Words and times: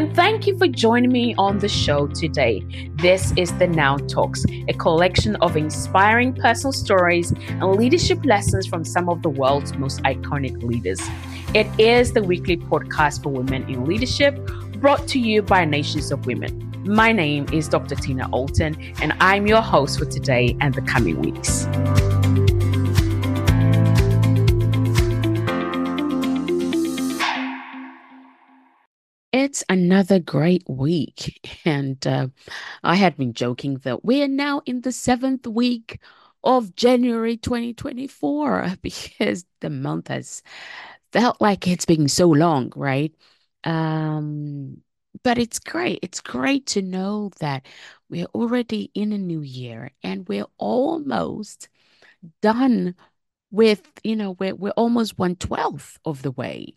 and 0.00 0.16
thank 0.16 0.46
you 0.46 0.56
for 0.56 0.66
joining 0.66 1.12
me 1.12 1.34
on 1.36 1.58
the 1.58 1.68
show 1.68 2.06
today. 2.06 2.64
This 2.94 3.34
is 3.36 3.52
the 3.58 3.66
Now 3.66 3.98
Talks, 3.98 4.46
a 4.66 4.72
collection 4.72 5.36
of 5.42 5.58
inspiring 5.58 6.32
personal 6.32 6.72
stories 6.72 7.32
and 7.32 7.76
leadership 7.76 8.24
lessons 8.24 8.66
from 8.66 8.82
some 8.82 9.10
of 9.10 9.20
the 9.20 9.28
world's 9.28 9.74
most 9.74 10.02
iconic 10.04 10.62
leaders. 10.62 11.02
It 11.54 11.66
is 11.78 12.14
the 12.14 12.22
weekly 12.22 12.56
podcast 12.56 13.22
for 13.22 13.28
women 13.28 13.68
in 13.68 13.84
leadership 13.84 14.38
brought 14.80 15.06
to 15.08 15.18
you 15.18 15.42
by 15.42 15.66
Nations 15.66 16.10
of 16.10 16.24
Women. 16.24 16.72
My 16.86 17.12
name 17.12 17.44
is 17.52 17.68
Dr. 17.68 17.94
Tina 17.94 18.26
Allton, 18.30 18.80
and 19.02 19.12
I'm 19.20 19.46
your 19.46 19.60
host 19.60 19.98
for 19.98 20.06
today 20.06 20.56
and 20.62 20.72
the 20.72 20.80
coming 20.80 21.20
weeks. 21.20 21.66
Another 29.70 30.18
great 30.18 30.64
week. 30.68 31.40
And 31.64 32.06
uh, 32.06 32.28
I 32.84 32.96
had 32.96 33.16
been 33.16 33.32
joking 33.34 33.76
that 33.84 34.04
we 34.04 34.22
are 34.22 34.28
now 34.28 34.62
in 34.66 34.82
the 34.82 34.92
seventh 34.92 35.46
week 35.46 36.00
of 36.44 36.74
January 36.76 37.36
2024 37.38 38.74
because 38.82 39.46
the 39.60 39.70
month 39.70 40.08
has 40.08 40.42
felt 41.12 41.40
like 41.40 41.68
it's 41.68 41.86
been 41.86 42.08
so 42.08 42.28
long, 42.28 42.72
right? 42.76 43.14
Um, 43.64 44.78
but 45.22 45.38
it's 45.38 45.58
great. 45.58 46.00
It's 46.02 46.20
great 46.20 46.66
to 46.68 46.82
know 46.82 47.30
that 47.40 47.66
we're 48.08 48.26
already 48.34 48.90
in 48.94 49.12
a 49.12 49.18
new 49.18 49.42
year 49.42 49.92
and 50.02 50.28
we're 50.28 50.46
almost 50.58 51.68
done 52.42 52.94
with, 53.50 53.82
you 54.04 54.16
know, 54.16 54.32
we're, 54.32 54.54
we're 54.54 54.70
almost 54.72 55.18
one 55.18 55.36
twelfth 55.36 55.98
of 56.04 56.22
the 56.22 56.30
way. 56.32 56.76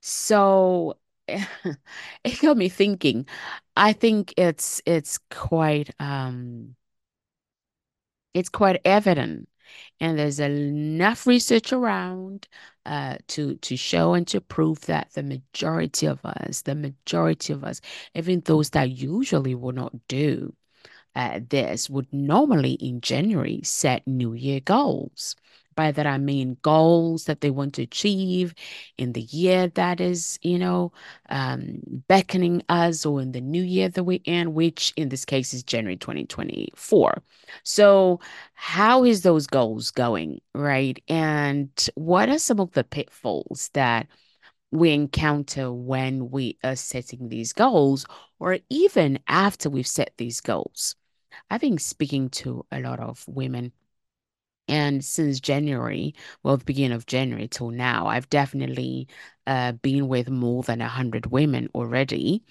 So 0.00 0.98
it 1.28 2.40
got 2.42 2.56
me 2.56 2.68
thinking. 2.68 3.26
I 3.76 3.92
think 3.92 4.34
it's 4.36 4.82
it's 4.86 5.18
quite 5.30 5.90
um 6.00 6.76
it's 8.34 8.48
quite 8.48 8.80
evident 8.84 9.48
and 10.00 10.18
there's 10.18 10.40
enough 10.40 11.26
research 11.26 11.72
around 11.72 12.48
uh, 12.86 13.16
to 13.28 13.56
to 13.56 13.76
show 13.76 14.14
and 14.14 14.26
to 14.28 14.40
prove 14.40 14.80
that 14.82 15.12
the 15.14 15.22
majority 15.22 16.06
of 16.06 16.24
us, 16.24 16.62
the 16.62 16.74
majority 16.74 17.52
of 17.52 17.64
us, 17.64 17.80
even 18.14 18.40
those 18.40 18.70
that 18.70 18.90
usually 18.90 19.54
will 19.54 19.72
not 19.72 19.94
do 20.08 20.54
uh, 21.16 21.40
this, 21.48 21.90
would 21.90 22.12
normally 22.12 22.72
in 22.74 23.00
January 23.02 23.60
set 23.64 24.06
New 24.06 24.34
Year 24.34 24.60
goals. 24.60 25.36
By 25.74 25.92
that 25.92 26.06
I 26.06 26.18
mean 26.18 26.56
goals 26.62 27.24
that 27.24 27.40
they 27.40 27.50
want 27.50 27.74
to 27.74 27.82
achieve 27.82 28.54
in 28.98 29.12
the 29.12 29.22
year 29.22 29.68
that 29.68 30.00
is, 30.00 30.38
you 30.42 30.58
know, 30.58 30.92
um, 31.28 31.80
beckoning 32.08 32.62
us, 32.68 33.06
or 33.06 33.20
in 33.20 33.32
the 33.32 33.40
new 33.40 33.62
year 33.62 33.88
that 33.88 34.04
we're 34.04 34.20
in, 34.24 34.54
which 34.54 34.92
in 34.96 35.08
this 35.08 35.24
case 35.24 35.54
is 35.54 35.62
January 35.62 35.96
2024. 35.96 37.22
So, 37.64 38.20
how 38.54 39.04
is 39.04 39.22
those 39.22 39.46
goals 39.46 39.90
going, 39.90 40.40
right? 40.54 41.02
And 41.08 41.70
what 41.94 42.28
are 42.28 42.38
some 42.38 42.60
of 42.60 42.72
the 42.72 42.84
pitfalls 42.84 43.70
that 43.74 44.06
we 44.70 44.90
encounter 44.92 45.72
when 45.72 46.30
we 46.30 46.58
are 46.64 46.76
setting 46.76 47.28
these 47.28 47.52
goals, 47.52 48.06
or 48.38 48.58
even 48.70 49.18
after 49.28 49.68
we've 49.70 49.86
set 49.86 50.12
these 50.16 50.40
goals? 50.40 50.96
I've 51.50 51.60
been 51.60 51.78
speaking 51.78 52.30
to 52.30 52.64
a 52.72 52.80
lot 52.80 53.00
of 53.00 53.24
women 53.28 53.72
and 54.68 55.04
since 55.04 55.40
January, 55.40 56.14
well, 56.42 56.56
the 56.56 56.64
beginning 56.64 56.92
of 56.92 57.06
January 57.06 57.48
till 57.48 57.70
now, 57.70 58.06
I've 58.06 58.30
definitely 58.30 59.08
uh, 59.46 59.72
been 59.72 60.08
with 60.08 60.30
more 60.30 60.62
than 60.62 60.78
100 60.78 61.26
women 61.26 61.68
already 61.74 62.42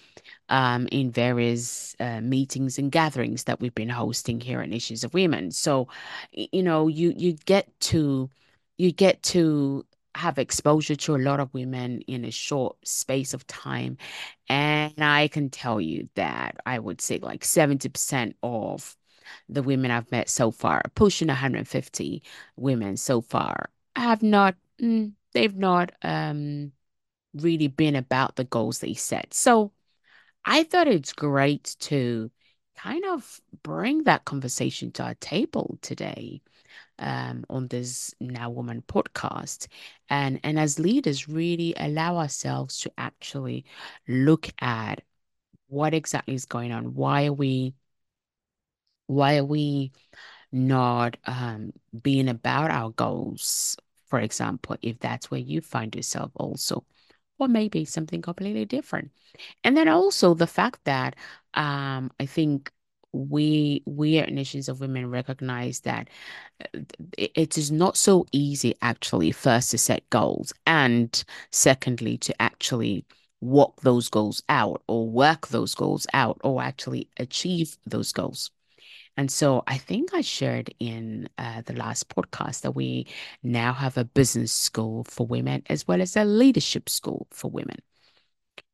um, 0.50 0.88
in 0.92 1.12
various 1.12 1.96
uh, 2.00 2.22
meetings 2.22 2.78
and 2.78 2.92
gatherings 2.92 3.46
that 3.46 3.60
we've 3.60 3.76
been 3.76 3.90
hosting 3.90 4.42
here 4.42 4.62
on 4.62 4.74
Issues 4.74 5.04
of 5.04 5.14
Women. 5.14 5.52
So, 5.52 5.88
you 6.34 6.64
know, 6.64 6.88
you 6.88 7.14
you 7.18 7.34
get 7.46 7.68
to 7.82 8.30
you 8.78 8.92
get 8.92 9.24
to 9.24 9.86
have 10.16 10.38
exposure 10.38 10.96
to 10.96 11.16
a 11.16 11.18
lot 11.18 11.40
of 11.40 11.54
women 11.54 12.02
in 12.02 12.26
a 12.26 12.32
short 12.32 12.76
space 12.88 13.34
of 13.34 13.48
time. 13.48 13.98
And 14.50 14.94
I 15.04 15.28
can 15.30 15.50
tell 15.50 15.80
you 15.80 16.10
that 16.16 16.58
I 16.66 16.80
would 16.80 17.02
say 17.02 17.20
like 17.20 17.44
70% 17.46 18.36
of 18.44 18.98
the 19.50 19.64
women 19.64 19.92
I've 19.92 20.12
met 20.12 20.30
so 20.30 20.52
far, 20.52 20.82
pushing 20.96 21.28
150 21.28 22.24
women 22.56 22.98
so 22.98 23.22
far, 23.22 23.70
have 23.96 24.24
not, 24.24 24.56
mm, 24.82 25.14
they've 25.34 25.56
not 25.56 25.92
um, 26.02 26.72
really 27.34 27.68
been 27.68 27.96
about 27.96 28.36
the 28.36 28.44
goals 28.44 28.80
they 28.80 28.94
set. 28.94 29.34
So 29.34 29.72
I 30.46 30.64
thought 30.64 30.88
it's 30.88 31.14
great 31.14 31.76
to 31.82 32.32
kind 32.76 33.06
of 33.06 33.40
bring 33.64 34.04
that 34.06 34.26
conversation 34.26 34.92
to 34.94 35.04
our 35.04 35.16
table 35.16 35.78
today. 35.82 36.42
Um, 37.00 37.46
on 37.50 37.68
this 37.68 38.14
Now 38.20 38.52
Woman 38.52 38.84
podcast. 38.88 39.68
And, 40.10 40.40
and 40.44 40.60
as 40.60 40.78
leaders, 40.78 41.28
really 41.28 41.74
allow 41.76 42.18
ourselves 42.18 42.78
to 42.82 42.92
actually 42.96 43.66
look 44.08 44.50
at 44.60 45.02
what 45.72 45.94
exactly 45.94 46.36
is 46.36 46.46
going 46.46 46.72
on. 46.72 46.94
Why 46.94 47.26
are 47.28 47.34
we 47.34 47.74
why 49.12 49.38
are 49.38 49.46
we 49.46 49.92
not 50.52 51.18
um, 51.26 51.74
being 52.02 52.30
about 52.30 52.72
our 52.72 52.92
goals? 52.92 53.78
For 54.08 54.20
example, 54.20 54.78
if 54.82 55.00
that's 55.00 55.32
where 55.32 55.40
you 55.40 55.62
find 55.62 55.96
yourself 55.96 56.32
also, 56.36 56.86
or 57.40 57.48
maybe 57.48 57.86
something 57.86 58.22
completely 58.22 58.66
different. 58.66 59.12
And 59.64 59.76
then 59.78 59.88
also 59.88 60.34
the 60.34 60.48
fact 60.48 60.82
that 60.86 61.16
um, 61.54 62.12
I 62.20 62.26
think 62.26 62.72
we 63.14 63.84
we 63.86 64.20
at 64.20 64.32
Nations 64.32 64.70
of 64.70 64.80
Women 64.80 65.10
recognize 65.10 65.82
that 65.82 66.10
uh, 66.64 66.80
it 67.18 67.58
is 67.58 67.72
not 67.72 67.98
so 67.98 68.26
easy 68.32 68.76
actually 68.82 69.32
first 69.32 69.72
to 69.72 69.78
set 69.78 70.10
goals 70.10 70.54
and 70.66 71.24
secondly 71.52 72.18
to 72.20 72.42
actually 72.42 73.06
walk 73.42 73.82
those 73.82 74.10
goals 74.10 74.44
out 74.50 74.84
or 74.88 75.10
work 75.10 75.48
those 75.50 75.76
goals 75.76 76.08
out 76.14 76.40
or 76.44 76.62
actually 76.62 77.10
achieve 77.18 77.78
those 77.86 78.14
goals. 78.14 78.52
And 79.18 79.30
so 79.30 79.64
I 79.68 79.78
think 79.78 80.14
I 80.14 80.22
shared 80.22 80.74
in 80.80 81.30
uh, 81.38 81.62
the 81.62 81.74
last 81.74 82.10
podcast 82.10 82.62
that 82.62 82.76
we 82.76 83.08
now 83.44 83.74
have 83.74 83.98
a 83.98 84.06
business 84.06 84.52
school 84.52 85.04
for 85.04 85.28
women 85.28 85.64
as 85.68 85.88
well 85.88 86.02
as 86.02 86.16
a 86.16 86.26
leadership 86.26 86.90
school 86.90 87.28
for 87.32 87.50
women. 87.50 87.78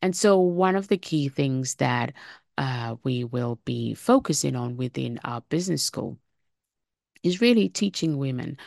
And 0.01 0.15
so 0.15 0.39
one 0.39 0.75
of 0.75 0.87
the 0.87 0.97
key 0.97 1.29
things 1.29 1.75
that 1.75 2.13
uh, 2.57 2.95
we 3.03 3.23
will 3.23 3.59
be 3.65 3.93
focusing 3.93 4.55
on 4.55 4.77
within 4.77 5.19
our 5.23 5.41
business 5.49 5.83
school 5.83 6.17
is 7.23 7.41
really 7.41 7.69
teaching 7.69 8.17
women 8.17 8.57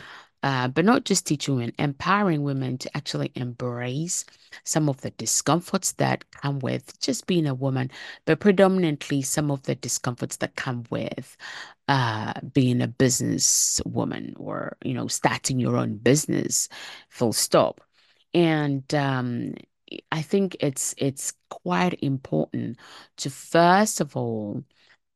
uh, 0.42 0.68
but 0.68 0.84
not 0.84 1.04
just 1.04 1.26
teaching 1.26 1.56
women, 1.56 1.74
empowering 1.78 2.42
women 2.42 2.78
to 2.78 2.96
actually 2.96 3.30
embrace 3.34 4.24
some 4.64 4.88
of 4.88 5.00
the 5.02 5.10
discomforts 5.10 5.92
that 5.92 6.30
come 6.30 6.58
with 6.60 6.98
just 7.00 7.26
being 7.26 7.46
a 7.46 7.54
woman, 7.54 7.90
but 8.24 8.40
predominantly 8.40 9.22
some 9.22 9.50
of 9.50 9.62
the 9.64 9.74
discomforts 9.74 10.36
that 10.36 10.56
come 10.56 10.84
with 10.90 11.36
uh, 11.88 12.32
being 12.54 12.80
a 12.80 12.88
business 12.88 13.80
woman 13.84 14.34
or, 14.38 14.76
you 14.82 14.94
know, 14.94 15.08
starting 15.08 15.58
your 15.58 15.76
own 15.76 15.96
business, 15.96 16.68
full 17.10 17.32
stop. 17.32 17.80
And 18.32 18.92
um, 18.94 19.54
I 20.12 20.22
think 20.22 20.56
it's 20.60 20.94
it's 20.98 21.32
quite 21.48 21.98
important 22.02 22.78
to 23.18 23.30
first 23.30 24.00
of 24.00 24.16
all 24.16 24.62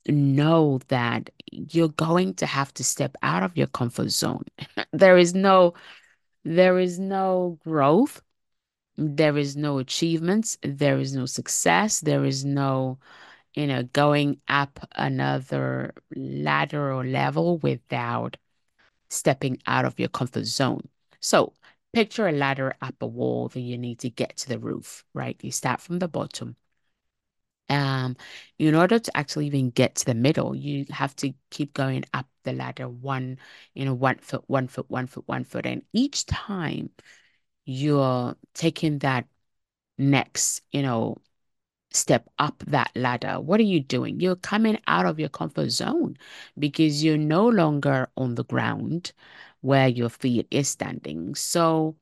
know 0.06 0.80
that 0.88 1.30
you're 1.50 1.88
going 1.88 2.34
to 2.34 2.46
have 2.46 2.72
to 2.74 2.84
step 2.84 3.16
out 3.22 3.42
of 3.42 3.56
your 3.56 3.66
comfort 3.68 4.10
zone. 4.10 4.44
there 4.92 5.16
is 5.18 5.34
no 5.34 5.74
there 6.44 6.78
is 6.78 6.98
no 6.98 7.58
growth. 7.64 8.22
There 8.96 9.36
is 9.38 9.56
no 9.56 9.78
achievements. 9.78 10.58
There 10.62 10.98
is 10.98 11.14
no 11.14 11.26
success. 11.26 12.00
There 12.00 12.24
is 12.24 12.44
no, 12.44 12.98
you 13.54 13.66
know, 13.66 13.84
going 13.84 14.40
up 14.48 14.86
another 14.94 15.94
ladder 16.14 16.92
or 16.92 17.04
level 17.04 17.58
without 17.58 18.36
stepping 19.08 19.58
out 19.66 19.84
of 19.84 19.98
your 19.98 20.10
comfort 20.10 20.44
zone. 20.44 20.88
So 21.20 21.54
picture 21.94 22.28
a 22.28 22.32
ladder 22.32 22.74
up 22.82 22.96
a 23.00 23.06
wall 23.06 23.48
that 23.48 23.60
you 23.60 23.78
need 23.78 24.00
to 24.00 24.10
get 24.10 24.36
to 24.38 24.48
the 24.48 24.58
roof, 24.58 25.04
right? 25.14 25.38
You 25.42 25.50
start 25.50 25.80
from 25.80 25.98
the 25.98 26.08
bottom 26.08 26.56
um, 27.68 28.16
in 28.58 28.74
order 28.74 28.98
to 28.98 29.16
actually 29.16 29.46
even 29.46 29.70
get 29.70 29.96
to 29.96 30.04
the 30.06 30.14
middle, 30.14 30.54
you 30.54 30.86
have 30.90 31.14
to 31.16 31.32
keep 31.50 31.74
going 31.74 32.04
up 32.14 32.26
the 32.44 32.52
ladder 32.52 32.88
one, 32.88 33.38
you 33.74 33.84
know, 33.84 33.94
one 33.94 34.18
foot, 34.18 34.44
one 34.48 34.68
foot, 34.68 34.88
one 34.90 35.06
foot, 35.06 35.24
one 35.26 35.44
foot. 35.44 35.66
And 35.66 35.82
each 35.92 36.26
time 36.26 36.90
you're 37.64 38.36
taking 38.54 38.98
that 39.00 39.26
next, 39.98 40.62
you 40.72 40.82
know, 40.82 41.18
step 41.92 42.28
up 42.38 42.62
that 42.66 42.90
ladder, 42.96 43.40
what 43.40 43.60
are 43.60 43.64
you 43.64 43.80
doing? 43.80 44.20
You're 44.20 44.36
coming 44.36 44.78
out 44.86 45.06
of 45.06 45.20
your 45.20 45.28
comfort 45.28 45.70
zone 45.70 46.16
because 46.58 47.04
you're 47.04 47.16
no 47.18 47.46
longer 47.48 48.08
on 48.16 48.34
the 48.34 48.44
ground 48.44 49.12
where 49.60 49.88
your 49.88 50.08
feet 50.08 50.46
is 50.50 50.68
standing. 50.68 51.34
So 51.34 51.96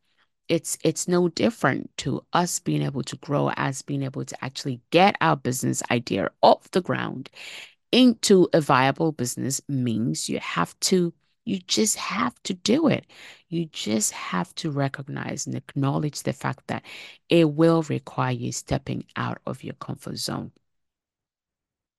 it's 0.52 0.76
it's 0.84 1.08
no 1.08 1.28
different 1.30 1.90
to 1.96 2.22
us 2.34 2.60
being 2.60 2.82
able 2.82 3.02
to 3.02 3.16
grow 3.16 3.50
as 3.56 3.80
being 3.80 4.02
able 4.02 4.22
to 4.24 4.44
actually 4.44 4.82
get 4.90 5.16
our 5.22 5.34
business 5.34 5.82
idea 5.90 6.30
off 6.42 6.70
the 6.72 6.82
ground 6.82 7.30
into 7.92 8.48
a 8.52 8.60
viable 8.60 9.12
business 9.12 9.62
means 9.68 10.28
you 10.28 10.38
have 10.40 10.78
to 10.80 11.14
you 11.46 11.58
just 11.60 11.96
have 11.96 12.40
to 12.44 12.54
do 12.54 12.86
it. 12.88 13.06
You 13.48 13.64
just 13.66 14.12
have 14.12 14.54
to 14.56 14.70
recognize 14.70 15.46
and 15.46 15.56
acknowledge 15.56 16.22
the 16.22 16.32
fact 16.34 16.66
that 16.68 16.84
it 17.30 17.50
will 17.52 17.82
require 17.84 18.32
you 18.32 18.52
stepping 18.52 19.04
out 19.16 19.38
of 19.46 19.64
your 19.64 19.74
comfort 19.74 20.18
zone. 20.18 20.52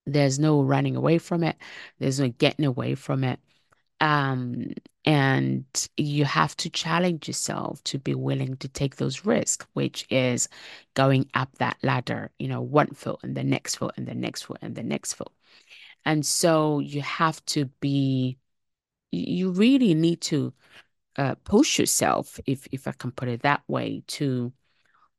There's 0.05 0.39
no 0.39 0.61
running 0.61 0.95
away 0.95 1.17
from 1.17 1.44
it. 1.44 1.57
There's 2.00 2.19
no 2.19 2.29
getting 2.29 2.65
away 2.65 2.95
from 2.95 3.23
it. 3.23 3.39
Um, 4.03 4.73
and 5.05 5.65
you 5.97 6.25
have 6.25 6.55
to 6.57 6.69
challenge 6.69 7.27
yourself 7.27 7.83
to 7.85 8.00
be 8.00 8.15
willing 8.15 8.57
to 8.57 8.67
take 8.67 8.97
those 8.97 9.25
risks, 9.25 9.65
which 9.73 10.05
is 10.09 10.50
going 10.94 11.29
up 11.33 11.57
that 11.59 11.77
ladder, 11.83 12.31
you 12.38 12.50
know, 12.50 12.61
one 12.61 12.94
foot 12.94 13.19
and 13.23 13.35
the 13.35 13.44
next 13.45 13.77
foot 13.77 13.94
and 13.97 14.05
the 14.07 14.15
next 14.15 14.44
foot 14.44 14.59
and 14.61 14.75
the 14.75 14.83
next 14.83 15.13
foot. 15.13 15.31
And 16.05 16.25
so 16.25 16.79
you 16.79 17.01
have 17.01 17.44
to 17.47 17.65
be, 17.79 18.38
you 19.11 19.51
really 19.51 19.94
need 19.94 20.21
to 20.21 20.53
uh, 21.17 21.35
push 21.45 21.79
yourself, 21.79 22.39
if 22.45 22.67
if 22.71 22.88
I 22.88 22.91
can 22.94 23.11
put 23.11 23.29
it 23.29 23.44
that 23.44 23.63
way, 23.67 24.03
to 24.07 24.53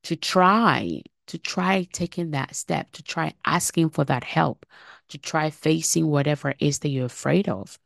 to 0.04 0.16
try 0.16 1.02
to 1.28 1.38
try 1.38 1.88
taking 1.92 2.32
that 2.32 2.54
step, 2.56 2.92
to 2.92 3.02
try 3.02 3.34
asking 3.44 3.90
for 3.90 4.04
that 4.04 4.24
help, 4.24 4.66
to 5.08 5.18
try 5.18 5.50
facing 5.50 6.08
whatever 6.08 6.50
it 6.50 6.58
is 6.60 6.80
that 6.80 6.90
you're 6.90 7.06
afraid 7.06 7.48
of, 7.48 7.78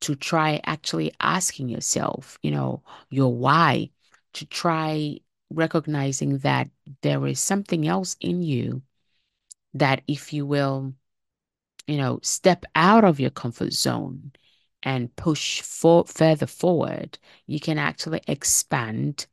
to 0.00 0.14
try 0.14 0.60
actually 0.64 1.12
asking 1.20 1.68
yourself, 1.68 2.38
you 2.42 2.50
know, 2.50 2.82
your 3.10 3.34
why, 3.34 3.90
to 4.34 4.46
try 4.46 5.18
recognizing 5.50 6.38
that 6.38 6.68
there 7.02 7.26
is 7.26 7.40
something 7.40 7.86
else 7.86 8.16
in 8.20 8.42
you 8.42 8.82
that 9.74 10.02
if 10.08 10.32
you 10.32 10.46
will 10.46 10.94
you 11.86 11.96
know, 11.96 12.18
step 12.22 12.64
out 12.74 13.04
of 13.04 13.20
your 13.20 13.30
comfort 13.30 13.72
zone 13.72 14.32
and 14.82 15.14
push 15.16 15.62
for 15.62 16.04
further 16.04 16.46
forward, 16.46 17.18
you 17.46 17.60
can 17.60 17.78
actually 17.78 18.20
expand 18.26 19.26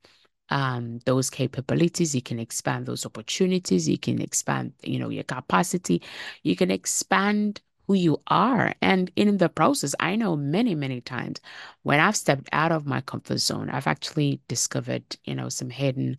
um, 0.49 0.99
those 1.05 1.29
capabilities. 1.29 2.13
You 2.13 2.21
can 2.21 2.39
expand 2.39 2.85
those 2.85 3.05
opportunities. 3.05 3.89
You 3.89 3.97
can 3.97 4.21
expand, 4.21 4.73
you 4.83 4.99
know, 4.99 5.09
your 5.09 5.23
capacity. 5.23 6.01
You 6.43 6.55
can 6.55 6.69
expand 6.69 7.61
who 7.87 7.93
you 7.95 8.21
are. 8.27 8.73
And 8.81 9.11
in 9.15 9.37
the 9.37 9.49
process, 9.49 9.95
I 9.99 10.15
know 10.15 10.35
many, 10.35 10.75
many 10.75 11.01
times 11.01 11.39
when 11.83 11.99
I've 11.99 12.15
stepped 12.15 12.49
out 12.51 12.71
of 12.71 12.85
my 12.85 13.01
comfort 13.01 13.39
zone, 13.39 13.69
I've 13.69 13.87
actually 13.87 14.41
discovered, 14.47 15.17
you 15.25 15.35
know, 15.35 15.49
some 15.49 15.69
hidden 15.69 16.17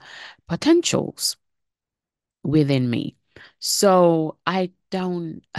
potentials 0.49 1.37
within 2.43 2.89
me. 2.89 3.17
So 3.59 4.39
I 4.47 4.71
don't 4.91 5.43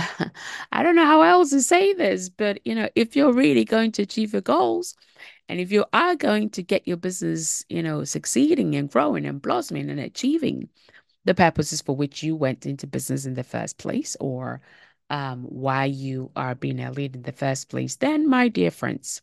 I 0.72 0.84
don't 0.84 0.96
know 0.96 1.06
how 1.06 1.22
else 1.24 1.50
to 1.52 1.62
say 1.62 1.94
this, 1.94 2.30
but 2.30 2.60
you 2.66 2.76
know, 2.76 2.90
if 2.96 3.16
you're 3.16 3.34
really 3.34 3.66
going 3.66 3.92
to 3.94 4.04
achieve 4.04 4.34
your 4.34 4.42
goals 4.42 4.96
and 5.50 5.60
if 5.60 5.72
you 5.72 5.86
are 5.94 6.16
going 6.16 6.50
to 6.52 6.64
get 6.64 6.88
your 6.88 6.98
business, 6.98 7.66
you 7.70 7.84
know, 7.84 8.04
succeeding 8.04 8.76
and 8.76 8.90
growing 8.90 9.26
and 9.26 9.42
blossoming 9.42 9.90
and 9.90 10.00
achieving 10.00 10.70
the 11.26 11.34
purposes 11.36 11.82
for 11.82 11.96
which 11.96 12.24
you 12.24 12.36
went 12.36 12.66
into 12.66 12.88
business 12.88 13.26
in 13.26 13.34
the 13.34 13.44
first 13.44 13.78
place 13.78 14.16
or 14.20 14.62
um, 15.10 15.44
why 15.44 15.86
you 15.86 16.32
are 16.36 16.56
being 16.56 16.80
a 16.80 16.92
lead 16.92 17.16
in 17.16 17.24
the 17.24 17.32
first 17.32 17.70
place, 17.70 17.96
then 17.98 18.30
my 18.30 18.48
dear 18.50 18.72
friends, 18.72 19.22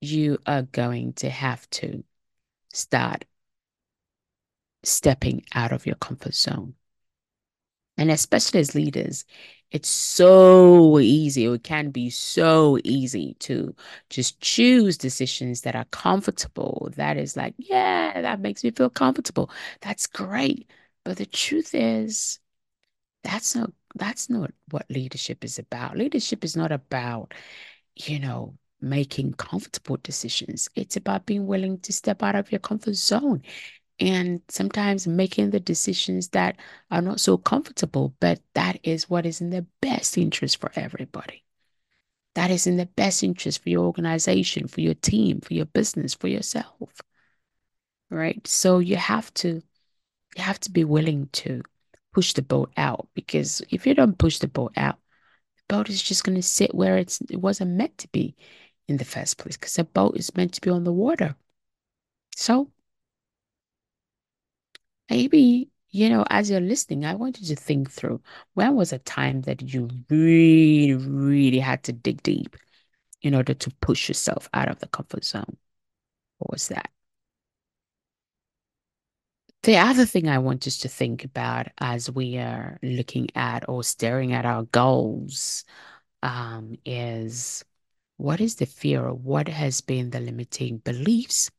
you 0.00 0.38
are 0.46 0.62
going 0.62 1.12
to 1.14 1.30
have 1.30 1.68
to 1.70 2.04
start 2.72 3.24
stepping 4.82 5.42
out 5.54 5.72
of 5.72 5.86
your 5.86 5.96
comfort 5.96 6.34
zone. 6.34 6.74
And 7.96 8.10
especially 8.10 8.60
as 8.60 8.74
leaders, 8.74 9.24
it's 9.70 9.88
so 9.88 10.98
easy, 10.98 11.44
it 11.44 11.62
can 11.62 11.90
be 11.90 12.08
so 12.10 12.78
easy 12.82 13.34
to 13.40 13.74
just 14.08 14.40
choose 14.40 14.96
decisions 14.96 15.60
that 15.62 15.76
are 15.76 15.84
comfortable. 15.86 16.88
That 16.96 17.16
is 17.18 17.36
like, 17.36 17.54
yeah, 17.58 18.22
that 18.22 18.40
makes 18.40 18.64
me 18.64 18.70
feel 18.70 18.90
comfortable. 18.90 19.50
That's 19.82 20.06
great. 20.06 20.70
But 21.04 21.18
the 21.18 21.26
truth 21.26 21.74
is, 21.74 22.40
that's 23.22 23.54
not 23.54 23.72
that's 23.94 24.30
not 24.30 24.52
what 24.70 24.90
leadership 24.90 25.44
is 25.44 25.58
about. 25.58 25.96
Leadership 25.96 26.44
is 26.44 26.56
not 26.56 26.72
about, 26.72 27.34
you 27.96 28.18
know, 28.18 28.56
making 28.80 29.34
comfortable 29.34 29.98
decisions. 30.02 30.68
It's 30.74 30.96
about 30.96 31.26
being 31.26 31.46
willing 31.46 31.78
to 31.80 31.92
step 31.92 32.22
out 32.22 32.36
of 32.36 32.50
your 32.52 32.60
comfort 32.60 32.94
zone 32.94 33.42
and 33.98 34.40
sometimes 34.48 35.06
making 35.06 35.50
the 35.50 35.60
decisions 35.60 36.28
that 36.28 36.56
are 36.90 37.02
not 37.02 37.20
so 37.20 37.36
comfortable, 37.36 38.14
but 38.20 38.40
that 38.54 38.78
is 38.82 39.10
what 39.10 39.26
is 39.26 39.40
in 39.40 39.50
the 39.50 39.66
best 39.82 40.16
interest 40.16 40.58
for 40.58 40.70
everybody. 40.74 41.44
That 42.34 42.50
is 42.50 42.66
in 42.66 42.76
the 42.76 42.86
best 42.86 43.22
interest 43.22 43.62
for 43.62 43.68
your 43.68 43.84
organization, 43.84 44.68
for 44.68 44.80
your 44.80 44.94
team, 44.94 45.40
for 45.40 45.52
your 45.52 45.66
business, 45.66 46.14
for 46.14 46.28
yourself. 46.28 47.00
Right? 48.08 48.44
So 48.46 48.78
you 48.78 48.96
have 48.96 49.32
to 49.34 49.62
you 50.36 50.42
have 50.42 50.60
to 50.60 50.70
be 50.70 50.84
willing 50.84 51.28
to 51.32 51.62
push 52.12 52.32
the 52.34 52.42
boat 52.42 52.72
out 52.76 53.08
because 53.14 53.62
if 53.70 53.86
you 53.86 53.94
don't 53.94 54.18
push 54.18 54.38
the 54.38 54.48
boat 54.48 54.72
out, 54.76 54.98
the 55.56 55.74
boat 55.76 55.88
is 55.90 56.02
just 56.02 56.24
going 56.24 56.36
to 56.36 56.42
sit 56.42 56.74
where 56.74 56.98
it's 56.98 57.20
it 57.30 57.40
wasn't 57.40 57.72
meant 57.72 57.98
to 57.98 58.08
be 58.08 58.36
in 58.88 58.96
the 58.96 59.04
first 59.04 59.38
place 59.38 59.56
because 59.56 59.78
a 59.78 59.84
boat 59.84 60.16
is 60.16 60.34
meant 60.36 60.52
to 60.54 60.60
be 60.60 60.70
on 60.70 60.84
the 60.84 60.92
water. 60.92 61.36
So 62.36 62.70
maybe, 65.08 65.70
you 65.90 66.08
know, 66.08 66.24
as 66.30 66.50
you're 66.50 66.60
listening, 66.60 67.04
I 67.04 67.14
want 67.14 67.40
you 67.40 67.46
to 67.48 67.56
think 67.56 67.90
through 67.90 68.20
when 68.54 68.74
was 68.76 68.92
a 68.92 68.98
time 68.98 69.42
that 69.42 69.62
you 69.62 69.88
really, 70.08 70.94
really 70.94 71.58
had 71.58 71.82
to 71.84 71.92
dig 71.92 72.22
deep 72.22 72.56
in 73.22 73.34
order 73.34 73.54
to 73.54 73.70
push 73.80 74.08
yourself 74.08 74.48
out 74.54 74.68
of 74.68 74.78
the 74.80 74.88
comfort 74.88 75.24
zone? 75.24 75.56
What 76.38 76.52
was 76.52 76.68
that? 76.68 76.90
The 79.62 79.76
other 79.76 80.06
thing 80.06 80.26
I 80.28 80.38
want 80.38 80.66
us 80.66 80.78
to 80.78 80.88
think 80.88 81.24
about 81.24 81.66
as 81.78 82.10
we 82.10 82.38
are 82.38 82.78
looking 82.82 83.28
at 83.34 83.68
or 83.68 83.84
staring 83.84 84.32
at 84.32 84.46
our 84.46 84.62
goals 84.64 85.64
um, 86.22 86.76
is 86.86 87.62
what 88.16 88.40
is 88.40 88.56
the 88.56 88.66
fear 88.66 89.04
or 89.06 89.14
what 89.14 89.48
has 89.48 89.82
been 89.82 90.10
the 90.10 90.20
limiting 90.20 90.78
beliefs 90.78 91.50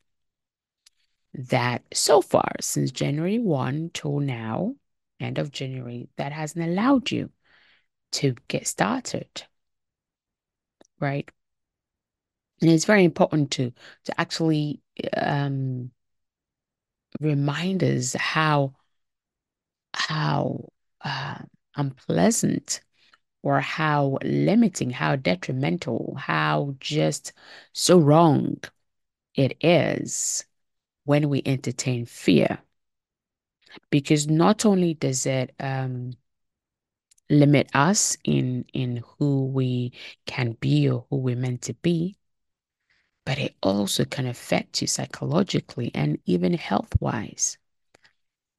that 1.34 1.84
so 1.94 2.22
far 2.22 2.52
since 2.60 2.92
January 2.92 3.40
1 3.40 3.92
till 3.94 4.20
now, 4.20 4.76
end 5.20 5.38
of 5.38 5.52
January, 5.52 6.10
that 6.18 6.32
hasn't 6.32 6.66
allowed 6.66 7.12
you 7.12 7.30
to 8.14 8.36
get 8.48 8.68
started. 8.68 9.44
Right? 11.00 11.30
And 12.62 12.70
it's 12.70 12.86
very 12.86 13.04
important 13.04 13.52
to 13.52 13.72
to 14.06 14.20
actually 14.22 14.82
um 15.16 15.92
remind 17.22 17.84
us 17.84 18.14
how 18.14 18.74
how 19.94 20.70
uh, 21.04 21.38
unpleasant 21.76 22.82
or 23.44 23.60
how 23.60 24.18
limiting, 24.24 24.90
how 24.90 25.16
detrimental, 25.16 26.16
how 26.20 26.76
just 26.80 27.34
so 27.74 28.00
wrong 28.00 28.58
it 29.36 29.58
is 29.62 30.46
when 31.06 31.30
we 31.30 31.42
entertain 31.46 32.06
fear. 32.06 32.60
Because 33.90 34.28
not 34.28 34.66
only 34.66 34.94
does 34.94 35.26
it 35.26 35.56
um, 35.60 36.12
limit 37.30 37.70
us 37.74 38.18
in, 38.24 38.66
in 38.74 39.04
who 39.18 39.46
we 39.46 39.94
can 40.26 40.52
be 40.60 40.90
or 40.90 41.06
who 41.10 41.18
we're 41.18 41.36
meant 41.36 41.64
to 41.64 41.74
be, 41.76 42.18
but 43.26 43.38
it 43.40 43.56
also 43.62 44.06
can 44.06 44.28
affect 44.28 44.82
you 44.82 44.88
psychologically 44.88 45.92
and 45.96 46.20
even 46.26 46.54
health 46.54 46.94
wise. 47.00 47.58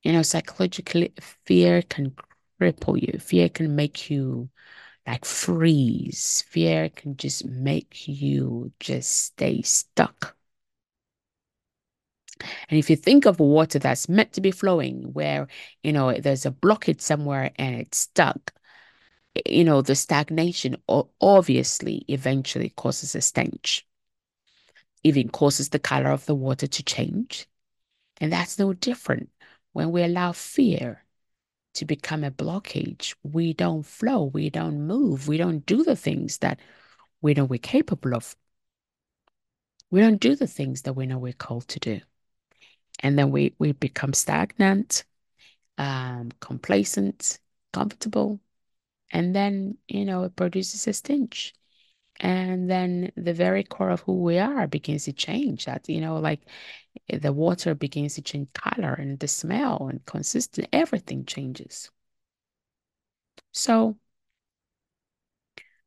You 0.02 0.12
know, 0.12 0.22
psychologically, 0.22 1.12
fear 1.44 1.82
can 1.82 2.14
cripple 2.60 3.00
you, 3.00 3.18
fear 3.18 3.48
can 3.48 3.74
make 3.76 4.10
you 4.10 4.50
like 5.06 5.24
freeze, 5.24 6.42
fear 6.48 6.90
can 6.90 7.16
just 7.16 7.44
make 7.46 8.08
you 8.08 8.72
just 8.80 9.10
stay 9.16 9.62
stuck. 9.62 10.36
And 12.68 12.78
if 12.78 12.90
you 12.90 12.96
think 12.96 13.26
of 13.26 13.40
water 13.40 13.78
that's 13.78 14.08
meant 14.08 14.32
to 14.34 14.40
be 14.40 14.50
flowing, 14.50 15.12
where, 15.12 15.46
you 15.82 15.92
know, 15.92 16.12
there's 16.14 16.46
a 16.46 16.50
blockage 16.50 17.00
somewhere 17.00 17.52
and 17.56 17.76
it's 17.76 17.98
stuck, 17.98 18.52
you 19.46 19.64
know, 19.64 19.82
the 19.82 19.94
stagnation 19.94 20.76
obviously 21.20 22.04
eventually 22.08 22.70
causes 22.70 23.14
a 23.14 23.20
stench. 23.20 23.86
Even 25.04 25.28
causes 25.28 25.68
the 25.68 25.78
color 25.78 26.10
of 26.10 26.26
the 26.26 26.34
water 26.34 26.66
to 26.66 26.82
change. 26.82 27.46
And 28.18 28.32
that's 28.32 28.58
no 28.58 28.72
different 28.72 29.30
when 29.72 29.90
we 29.90 30.02
allow 30.02 30.32
fear 30.32 31.04
to 31.74 31.84
become 31.84 32.22
a 32.22 32.30
blockage. 32.30 33.14
We 33.22 33.54
don't 33.54 33.82
flow, 33.82 34.24
we 34.24 34.50
don't 34.50 34.86
move, 34.86 35.28
we 35.28 35.38
don't 35.38 35.64
do 35.66 35.82
the 35.82 35.96
things 35.96 36.38
that 36.38 36.60
we 37.20 37.34
know 37.34 37.44
we're 37.44 37.58
capable 37.58 38.14
of. 38.14 38.36
We 39.90 40.00
don't 40.00 40.20
do 40.20 40.36
the 40.36 40.46
things 40.46 40.82
that 40.82 40.94
we 40.94 41.06
know 41.06 41.18
we're 41.18 41.32
called 41.32 41.68
to 41.68 41.80
do. 41.80 42.00
And 43.00 43.18
then 43.18 43.30
we, 43.30 43.54
we 43.58 43.72
become 43.72 44.12
stagnant, 44.12 45.04
um, 45.78 46.30
complacent, 46.40 47.38
comfortable. 47.72 48.40
And 49.10 49.34
then, 49.34 49.76
you 49.88 50.04
know, 50.04 50.24
it 50.24 50.36
produces 50.36 50.86
a 50.86 50.92
stench. 50.92 51.54
And 52.22 52.70
then 52.70 53.10
the 53.16 53.34
very 53.34 53.64
core 53.64 53.90
of 53.90 54.00
who 54.02 54.22
we 54.22 54.38
are 54.38 54.68
begins 54.68 55.04
to 55.06 55.12
change. 55.12 55.64
That, 55.64 55.88
you 55.88 56.00
know, 56.00 56.18
like 56.18 56.40
eh, 57.10 57.18
the 57.18 57.32
water 57.32 57.74
begins 57.74 58.14
to 58.14 58.22
change 58.22 58.52
color 58.52 58.94
and 58.94 59.18
the 59.18 59.26
smell 59.26 59.88
and 59.90 60.04
consistent, 60.06 60.68
everything 60.72 61.24
changes. 61.24 61.90
So 63.50 63.96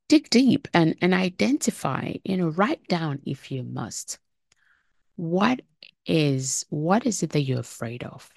dig 0.10 0.30
deep 0.30 0.68
and, 0.74 0.96
and 1.02 1.14
identify, 1.14 2.16
you 2.26 2.36
know, 2.36 2.50
write 2.50 2.86
down 2.90 3.22
if 3.26 3.50
you 3.50 3.64
must. 3.64 4.20
What 5.16 5.62
is 6.06 6.66
what 6.70 7.06
is 7.06 7.24
it 7.24 7.30
that 7.30 7.42
you're 7.42 7.60
afraid 7.60 8.04
of? 8.04 8.30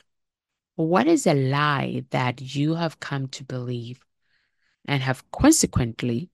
What 0.77 1.09
is 1.09 1.27
a 1.27 1.35
lie 1.35 2.05
that 2.11 2.55
you 2.55 2.77
have 2.77 3.01
come 3.01 3.27
to 3.29 3.43
believe 3.43 3.99
and 4.87 5.03
have 5.03 5.29
consequently 5.33 6.31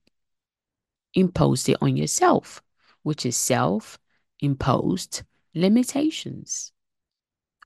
imposed 1.15 1.69
it 1.69 1.77
on 1.81 1.97
yourself, 1.97 2.61
which 3.03 3.25
is 3.25 3.37
self 3.37 3.97
imposed 4.39 5.23
limitations? 5.55 6.71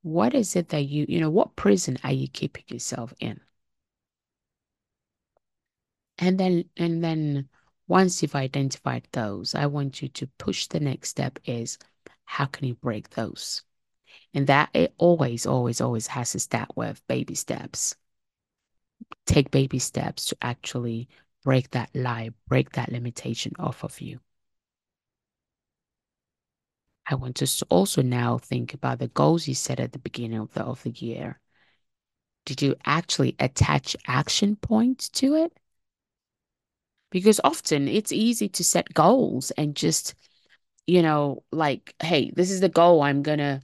What 0.01 0.33
is 0.33 0.55
it 0.55 0.69
that 0.69 0.85
you, 0.85 1.05
you 1.09 1.19
know, 1.19 1.29
what 1.29 1.55
prison 1.55 1.97
are 2.03 2.13
you 2.13 2.29
keeping 2.29 2.63
yourself 2.67 3.13
in? 3.19 3.41
And 6.17 6.39
then, 6.39 6.65
and 6.77 7.03
then 7.03 7.49
once 7.87 8.21
you've 8.21 8.35
identified 8.35 9.07
those, 9.11 9.55
I 9.55 9.65
want 9.65 10.01
you 10.01 10.09
to 10.09 10.27
push 10.37 10.67
the 10.67 10.79
next 10.79 11.09
step 11.09 11.39
is 11.45 11.77
how 12.25 12.45
can 12.45 12.67
you 12.67 12.75
break 12.75 13.09
those? 13.09 13.63
And 14.33 14.47
that 14.47 14.69
it 14.73 14.93
always, 14.97 15.45
always, 15.45 15.81
always 15.81 16.07
has 16.07 16.33
to 16.33 16.39
start 16.39 16.69
with 16.75 17.05
baby 17.07 17.35
steps. 17.35 17.95
Take 19.25 19.49
baby 19.49 19.79
steps 19.79 20.27
to 20.27 20.37
actually 20.41 21.09
break 21.49 21.71
that 21.71 21.89
lie, 21.95 22.29
break 22.47 22.73
that 22.73 22.91
limitation 22.91 23.51
off 23.57 23.83
of 23.83 23.99
you. 24.01 24.19
I 27.07 27.15
want 27.15 27.41
us 27.41 27.57
to 27.57 27.65
also 27.71 28.03
now 28.03 28.37
think 28.37 28.75
about 28.75 28.99
the 28.99 29.07
goals 29.07 29.47
you 29.47 29.55
set 29.55 29.79
at 29.79 29.91
the 29.91 29.97
beginning 29.97 30.41
of 30.41 30.53
the, 30.53 30.61
of 30.63 30.83
the 30.83 30.91
year. 30.91 31.39
Did 32.45 32.61
you 32.61 32.75
actually 32.85 33.35
attach 33.39 33.95
action 34.05 34.57
points 34.57 35.09
to 35.09 35.33
it? 35.33 35.51
Because 37.09 37.41
often 37.43 37.87
it's 37.87 38.11
easy 38.11 38.47
to 38.49 38.63
set 38.63 38.93
goals 38.93 39.49
and 39.49 39.75
just, 39.75 40.13
you 40.85 41.01
know, 41.01 41.41
like, 41.51 41.95
hey, 41.99 42.29
this 42.35 42.51
is 42.51 42.59
the 42.61 42.69
goal. 42.69 43.01
I'm 43.01 43.23
gonna 43.23 43.59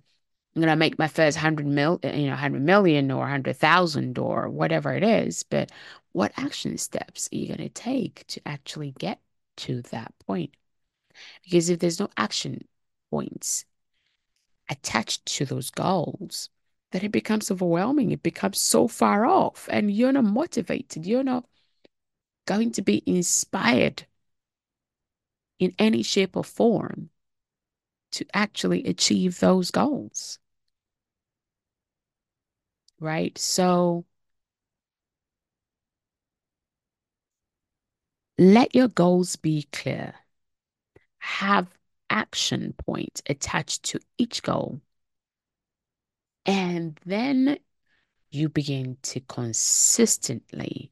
I'm 0.56 0.62
gonna 0.64 0.76
make 0.76 0.98
my 0.98 1.08
first 1.08 1.38
hundred 1.38 1.68
mil, 1.68 2.00
you 2.04 2.32
know, 2.32 2.36
hundred 2.36 2.64
million 2.64 3.12
or 3.12 3.28
hundred 3.28 3.58
thousand 3.58 4.18
or 4.18 4.50
whatever 4.50 4.92
it 4.92 5.04
is. 5.04 5.44
But 5.44 5.72
what 6.16 6.32
action 6.38 6.78
steps 6.78 7.28
are 7.34 7.36
you 7.36 7.46
gonna 7.46 7.68
take 7.68 8.26
to 8.26 8.40
actually 8.46 8.92
get 8.98 9.20
to 9.58 9.82
that 9.82 10.14
point? 10.26 10.56
Because 11.44 11.70
if 11.70 11.80
there's 11.80 12.00
no 12.00 12.08
action 12.16 12.66
points 13.12 13.66
attached 14.70 15.26
to 15.26 15.44
those 15.44 15.72
goals, 15.72 16.50
then 16.94 17.04
it 17.04 17.12
becomes 17.12 17.52
overwhelming. 17.52 18.12
It 18.12 18.24
becomes 18.24 18.62
so 18.62 18.88
far 18.88 19.26
off, 19.26 19.68
and 19.70 19.92
you're 19.92 20.14
not 20.14 20.24
motivated. 20.24 21.06
You're 21.06 21.22
not 21.22 21.46
going 22.46 22.72
to 22.72 22.82
be 22.82 23.04
inspired 23.06 24.06
in 25.60 25.76
any 25.78 26.02
shape 26.02 26.38
or 26.38 26.46
form 26.46 27.10
to 28.12 28.26
actually 28.34 28.86
achieve 28.86 29.42
those 29.42 29.70
goals. 29.70 30.40
Right? 33.02 33.38
So 33.38 34.06
let 38.38 38.76
your 38.76 38.88
goals 38.88 39.36
be 39.36 39.68
clear. 39.72 40.14
Have 41.20 41.68
action 42.10 42.74
points 42.86 43.22
attached 43.28 43.84
to 43.84 44.00
each 44.18 44.44
goal. 44.44 44.82
And 46.46 47.00
then 47.06 47.58
you 48.30 48.50
begin 48.50 48.98
to 49.04 49.20
consistently 49.22 50.92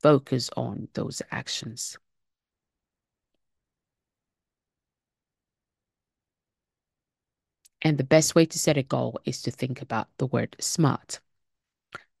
focus 0.00 0.50
on 0.56 0.88
those 0.94 1.22
actions. 1.30 1.96
And 7.82 7.98
the 7.98 8.04
best 8.04 8.34
way 8.34 8.46
to 8.46 8.58
set 8.58 8.76
a 8.76 8.82
goal 8.82 9.20
is 9.24 9.42
to 9.42 9.50
think 9.50 9.82
about 9.82 10.08
the 10.18 10.26
word 10.26 10.56
smart. 10.60 11.20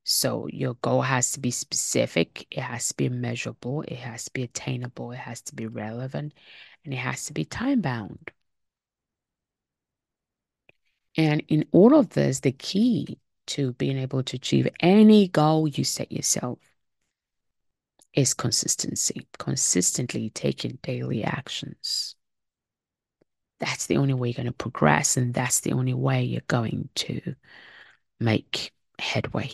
So 0.04 0.48
your 0.48 0.74
goal 0.74 1.02
has 1.02 1.32
to 1.32 1.40
be 1.40 1.50
specific, 1.50 2.46
it 2.50 2.60
has 2.60 2.88
to 2.88 2.96
be 2.96 3.08
measurable, 3.08 3.82
it 3.82 3.98
has 3.98 4.24
to 4.24 4.32
be 4.32 4.42
attainable, 4.42 5.12
it 5.12 5.18
has 5.18 5.40
to 5.42 5.54
be 5.54 5.66
relevant, 5.66 6.34
and 6.84 6.92
it 6.92 6.98
has 6.98 7.26
to 7.26 7.32
be 7.32 7.44
time 7.44 7.80
bound. 7.80 8.32
And 11.16 11.42
in 11.48 11.66
all 11.72 11.94
of 11.94 12.10
this, 12.10 12.40
the 12.40 12.52
key 12.52 13.18
to 13.48 13.72
being 13.74 13.98
able 13.98 14.22
to 14.24 14.36
achieve 14.36 14.68
any 14.80 15.28
goal 15.28 15.68
you 15.68 15.84
set 15.84 16.10
yourself 16.10 16.58
is 18.14 18.34
consistency, 18.34 19.26
consistently 19.38 20.30
taking 20.30 20.78
daily 20.82 21.24
actions. 21.24 22.16
That's 23.60 23.86
the 23.86 23.98
only 23.98 24.14
way 24.14 24.28
you're 24.28 24.34
going 24.34 24.46
to 24.46 24.52
progress, 24.52 25.16
and 25.16 25.32
that's 25.32 25.60
the 25.60 25.72
only 25.72 25.94
way 25.94 26.24
you're 26.24 26.42
going 26.48 26.88
to 26.96 27.34
make 28.18 28.72
headway. 28.98 29.50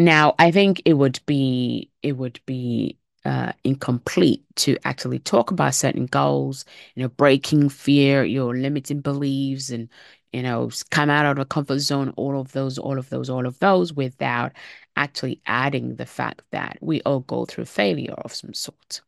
Now, 0.00 0.34
I 0.38 0.50
think 0.50 0.82
it 0.84 0.94
would 0.94 1.20
be 1.26 1.90
it 2.02 2.12
would 2.14 2.40
be 2.46 2.98
uh, 3.24 3.52
incomplete 3.64 4.44
to 4.56 4.76
actually 4.84 5.18
talk 5.18 5.50
about 5.50 5.74
certain 5.74 6.06
goals, 6.06 6.64
you 6.94 7.02
know, 7.02 7.08
breaking 7.10 7.68
fear, 7.68 8.24
your 8.24 8.56
limiting 8.56 9.00
beliefs, 9.00 9.70
and 9.70 9.88
you 10.32 10.42
know, 10.42 10.70
come 10.90 11.10
out 11.10 11.26
of 11.26 11.36
the 11.36 11.44
comfort 11.44 11.80
zone, 11.80 12.10
all 12.16 12.40
of 12.40 12.52
those, 12.52 12.78
all 12.78 12.98
of 12.98 13.10
those, 13.10 13.28
all 13.28 13.46
of 13.46 13.58
those, 13.58 13.92
without 13.92 14.52
actually 14.96 15.40
adding 15.46 15.96
the 15.96 16.06
fact 16.06 16.42
that 16.50 16.78
we 16.80 17.02
all 17.02 17.20
go 17.20 17.44
through 17.44 17.64
failure 17.66 18.14
of 18.14 18.34
some 18.34 18.54
sort. 18.54 19.02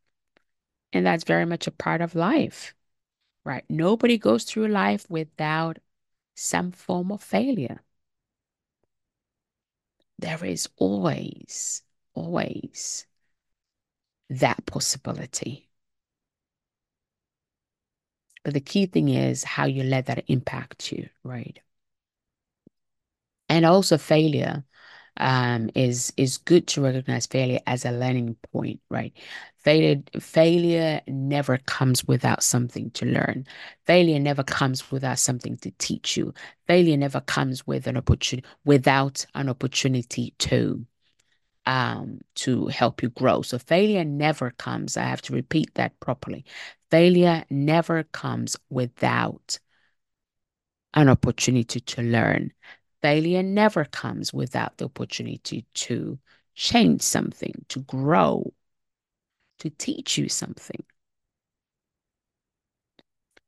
And 0.93 1.07
that's 1.07 1.25
very 1.25 1.47
much 1.47 1.67
a 1.67 1.71
part 1.71 2.01
of 2.03 2.15
life, 2.15 2.75
right? 3.45 3.65
Nobody 3.71 4.19
goes 4.19 4.45
through 4.45 4.69
life 4.69 5.07
without 5.11 5.79
some 6.37 6.73
form 6.73 7.13
of 7.13 7.23
failure. 7.23 7.83
There 10.23 10.45
is 10.45 10.69
always, 10.77 11.83
always 12.15 13.07
that 14.31 14.65
possibility. 14.67 15.69
But 18.45 18.55
the 18.55 18.61
key 18.61 18.87
thing 18.87 19.09
is 19.09 19.43
how 19.43 19.67
you 19.67 19.83
let 19.83 20.07
that 20.07 20.25
impact 20.29 20.93
you, 20.93 21.09
right? 21.25 21.59
And 23.49 23.67
also 23.67 23.99
failure 23.99 24.65
um, 25.19 25.71
is 25.75 26.13
is 26.17 26.39
good 26.39 26.67
to 26.69 26.81
recognize 26.83 27.27
failure 27.27 27.61
as 27.67 27.85
a 27.85 27.93
learning 27.93 28.37
point, 28.53 28.81
right? 28.91 29.13
Failure 29.59 30.03
failure 30.21 31.01
never 31.07 31.59
comes 31.59 32.07
without 32.07 32.43
something 32.43 32.91
to 32.93 33.07
learn. 33.07 33.47
Failure 33.87 34.19
never 34.19 34.43
comes 34.43 34.91
without 34.91 35.19
something 35.19 35.57
to 35.59 35.71
teach 35.73 36.17
you. 36.17 36.33
Failure 36.67 36.97
never 36.97 37.21
comes 37.21 37.67
with 37.67 37.87
an 37.87 37.97
opportunity 37.97 38.47
without 38.65 39.25
an 39.35 39.49
opportunity 39.49 40.35
to 40.39 40.85
um, 41.67 42.21
to 42.37 42.67
help 42.69 43.03
you 43.03 43.11
grow. 43.11 43.43
So 43.43 43.59
failure 43.59 44.05
never 44.05 44.51
comes. 44.51 44.97
I 44.97 45.03
have 45.05 45.23
to 45.23 45.33
repeat 45.33 45.75
that 45.75 45.99
properly. 46.01 46.45
Failure 46.91 47.45
never 47.51 48.03
comes 48.05 48.57
without 48.69 49.59
an 50.95 51.09
opportunity 51.09 51.81
to 51.81 52.03
learn. 52.03 52.53
Failure 53.03 53.43
never 53.43 53.85
comes 53.85 54.33
without 54.33 54.79
the 54.79 54.87
opportunity 54.87 55.67
to 55.75 56.19
change 56.55 57.03
something, 57.03 57.65
to 57.69 57.81
grow, 57.81 58.53
to 59.59 59.71
teach 59.71 60.19
you 60.19 60.29
something. 60.29 60.85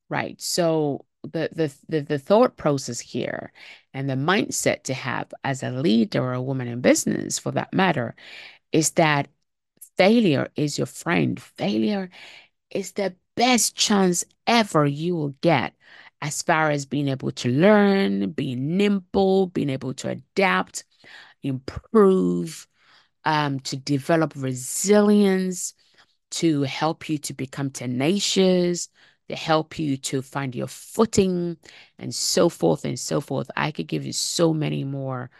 Right. 0.09 0.41
So 0.41 1.05
the, 1.23 1.49
the 1.53 1.75
the 1.89 2.01
the 2.03 2.19
thought 2.19 2.57
process 2.57 3.01
here 3.01 3.53
and 3.95 4.09
the 4.09 4.15
mindset 4.15 4.83
to 4.85 4.95
have 4.95 5.33
as 5.43 5.63
a 5.63 5.71
leader 5.71 6.23
or 6.23 6.35
a 6.35 6.43
woman 6.43 6.69
in 6.69 6.81
business 6.83 7.39
for 7.39 7.51
that 7.53 7.73
matter 7.73 8.15
is 8.73 8.93
that 8.93 9.29
failure 9.99 10.49
is 10.57 10.79
your 10.79 10.87
friend 10.87 11.41
failure 11.43 12.11
is 12.71 12.93
the 12.93 13.17
best 13.37 13.77
chance 13.77 14.25
ever 14.47 14.87
you 14.87 15.17
will 15.17 15.37
get 15.43 15.75
as 16.23 16.43
far 16.43 16.71
as 16.71 16.87
being 16.87 17.09
able 17.09 17.31
to 17.31 17.49
learn 17.49 18.31
being 18.31 18.77
nimble 18.77 19.47
being 19.49 19.71
able 19.71 19.95
to 19.95 20.09
adapt 20.09 20.85
improve 21.43 22.67
um, 23.25 23.61
to 23.61 23.77
develop 23.77 24.33
resilience 24.37 25.75
to 26.31 26.63
help 26.63 27.09
you 27.09 27.19
to 27.19 27.33
become 27.35 27.71
tenacious 27.71 28.89
to 29.29 29.37
help 29.37 29.79
you 29.79 29.97
to 29.97 30.23
find 30.23 30.55
your 30.55 30.67
footing 30.67 31.57
and 31.99 32.15
so 32.15 32.49
forth 32.49 32.85
and 32.85 32.99
so 32.99 33.21
forth. 33.21 33.51
I 33.57 33.71
could 33.71 33.87
give 33.87 34.05
you 34.05 34.13
so 34.13 34.53
many 34.53 34.85
more 34.85 35.31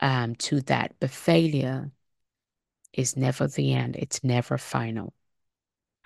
um, 0.00 0.34
to 0.36 0.60
that, 0.62 0.94
but 1.00 1.10
failure 1.10 1.90
is 2.92 3.16
never 3.16 3.46
the 3.46 3.74
end. 3.74 3.96
It's 3.96 4.24
never 4.24 4.58
final 4.58 5.14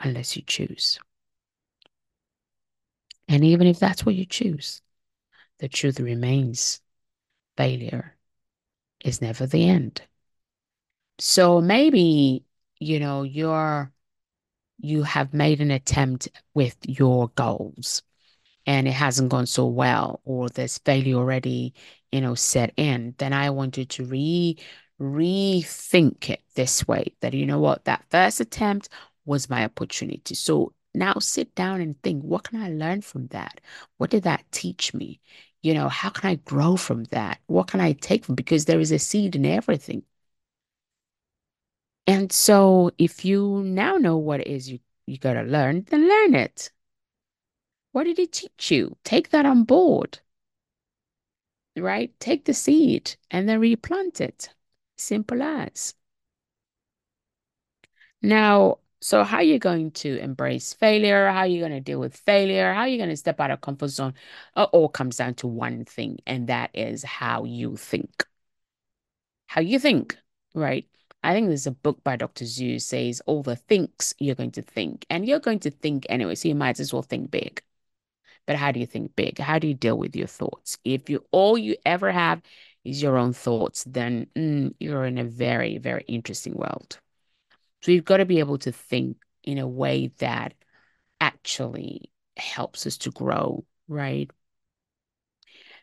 unless 0.00 0.36
you 0.36 0.42
choose. 0.42 0.98
And 3.28 3.44
even 3.44 3.66
if 3.66 3.78
that's 3.78 4.04
what 4.04 4.14
you 4.14 4.26
choose, 4.26 4.82
the 5.58 5.68
truth 5.68 6.00
remains 6.00 6.80
failure 7.56 8.16
is 9.04 9.20
never 9.20 9.46
the 9.46 9.68
end. 9.68 10.02
So 11.18 11.60
maybe, 11.60 12.44
you 12.78 12.98
know, 13.00 13.22
you're 13.22 13.92
you 14.78 15.04
have 15.04 15.32
made 15.32 15.60
an 15.60 15.70
attempt 15.70 16.28
with 16.54 16.76
your 16.82 17.28
goals 17.36 18.02
and 18.66 18.88
it 18.88 18.92
hasn't 18.92 19.30
gone 19.30 19.46
so 19.46 19.66
well 19.66 20.20
or 20.24 20.48
there's 20.48 20.78
failure 20.78 21.16
already, 21.16 21.74
you 22.10 22.20
know, 22.20 22.34
set 22.34 22.72
in, 22.76 23.14
then 23.18 23.32
I 23.32 23.50
want 23.50 23.78
you 23.78 23.84
to 23.84 24.04
re 24.04 24.58
rethink 25.00 26.30
it 26.30 26.42
this 26.54 26.86
way 26.86 27.14
that 27.20 27.34
you 27.34 27.46
know 27.46 27.58
what, 27.58 27.84
that 27.86 28.04
first 28.10 28.40
attempt 28.40 28.88
was 29.24 29.50
my 29.50 29.64
opportunity. 29.64 30.34
So 30.34 30.72
now 30.94 31.14
sit 31.20 31.54
down 31.54 31.80
and 31.80 32.00
think, 32.02 32.22
what 32.22 32.44
can 32.44 32.60
I 32.60 32.70
learn 32.70 33.02
from 33.02 33.28
that? 33.28 33.60
What 33.98 34.10
did 34.10 34.24
that 34.24 34.44
teach 34.52 34.94
me? 34.94 35.20
You 35.62 35.74
know, 35.74 35.88
how 35.88 36.10
can 36.10 36.28
I 36.30 36.34
grow 36.36 36.76
from 36.76 37.04
that? 37.04 37.40
What 37.46 37.68
can 37.68 37.80
I 37.80 37.92
take 37.92 38.24
from 38.24 38.34
because 38.34 38.64
there 38.66 38.80
is 38.80 38.92
a 38.92 38.98
seed 38.98 39.36
in 39.36 39.46
everything. 39.46 40.04
And 42.06 42.32
so 42.32 42.90
if 42.98 43.24
you 43.24 43.62
now 43.64 43.96
know 43.96 44.16
what 44.16 44.40
it 44.40 44.46
is 44.46 44.70
you, 44.70 44.78
you 45.06 45.18
got 45.18 45.34
to 45.34 45.42
learn, 45.42 45.82
then 45.90 46.08
learn 46.08 46.34
it. 46.34 46.70
What 47.92 48.04
did 48.04 48.18
it 48.18 48.32
teach 48.32 48.70
you? 48.70 48.98
Take 49.04 49.30
that 49.30 49.46
on 49.46 49.64
board, 49.64 50.18
right? 51.76 52.18
Take 52.20 52.44
the 52.46 52.54
seed 52.54 53.16
and 53.30 53.48
then 53.48 53.60
replant 53.60 54.20
it. 54.20 54.48
Simple 54.96 55.42
as. 55.42 55.94
Now, 58.22 58.78
so 59.02 59.24
how 59.24 59.38
are 59.38 59.42
you 59.42 59.58
going 59.58 59.90
to 59.90 60.16
embrace 60.18 60.72
failure? 60.72 61.28
How 61.28 61.40
are 61.40 61.46
you 61.46 61.58
going 61.58 61.72
to 61.72 61.80
deal 61.80 61.98
with 61.98 62.16
failure? 62.16 62.72
How 62.72 62.82
are 62.82 62.88
you 62.88 62.98
going 62.98 63.10
to 63.10 63.16
step 63.16 63.40
out 63.40 63.50
of 63.50 63.60
comfort 63.60 63.88
zone? 63.88 64.14
It 64.56 64.68
all 64.72 64.88
comes 64.88 65.16
down 65.16 65.34
to 65.36 65.48
one 65.48 65.84
thing, 65.84 66.20
and 66.24 66.46
that 66.48 66.70
is 66.72 67.02
how 67.02 67.44
you 67.44 67.76
think. 67.76 68.24
How 69.48 69.60
you 69.60 69.80
think, 69.80 70.16
right? 70.54 70.86
I 71.24 71.34
think 71.34 71.48
there's 71.48 71.66
a 71.66 71.72
book 71.72 72.02
by 72.04 72.16
Dr. 72.16 72.44
Seuss 72.44 72.82
says 72.82 73.20
all 73.26 73.42
the 73.42 73.56
thinks 73.56 74.14
you're 74.20 74.36
going 74.36 74.52
to 74.52 74.62
think, 74.62 75.04
and 75.10 75.26
you're 75.26 75.40
going 75.40 75.60
to 75.60 75.70
think 75.70 76.06
anyway, 76.08 76.36
so 76.36 76.48
you 76.48 76.54
might 76.54 76.78
as 76.78 76.92
well 76.92 77.02
think 77.02 77.30
big. 77.30 77.60
But 78.46 78.56
how 78.56 78.70
do 78.72 78.78
you 78.80 78.86
think 78.86 79.16
big? 79.16 79.38
How 79.38 79.58
do 79.58 79.66
you 79.66 79.74
deal 79.74 79.98
with 79.98 80.14
your 80.14 80.28
thoughts? 80.28 80.78
If 80.84 81.10
you 81.10 81.24
all 81.32 81.58
you 81.58 81.76
ever 81.84 82.12
have 82.12 82.40
is 82.84 83.02
your 83.02 83.18
own 83.18 83.32
thoughts, 83.32 83.84
then 83.84 84.28
mm, 84.36 84.74
you're 84.78 85.06
in 85.06 85.18
a 85.18 85.24
very, 85.24 85.78
very 85.78 86.04
interesting 86.08 86.54
world. 86.54 87.00
So 87.82 87.90
you've 87.90 88.04
got 88.04 88.18
to 88.18 88.24
be 88.24 88.38
able 88.38 88.58
to 88.58 88.72
think 88.72 89.18
in 89.42 89.58
a 89.58 89.66
way 89.66 90.08
that 90.18 90.54
actually 91.20 92.10
helps 92.36 92.86
us 92.86 92.96
to 92.98 93.10
grow, 93.10 93.64
right? 93.88 94.30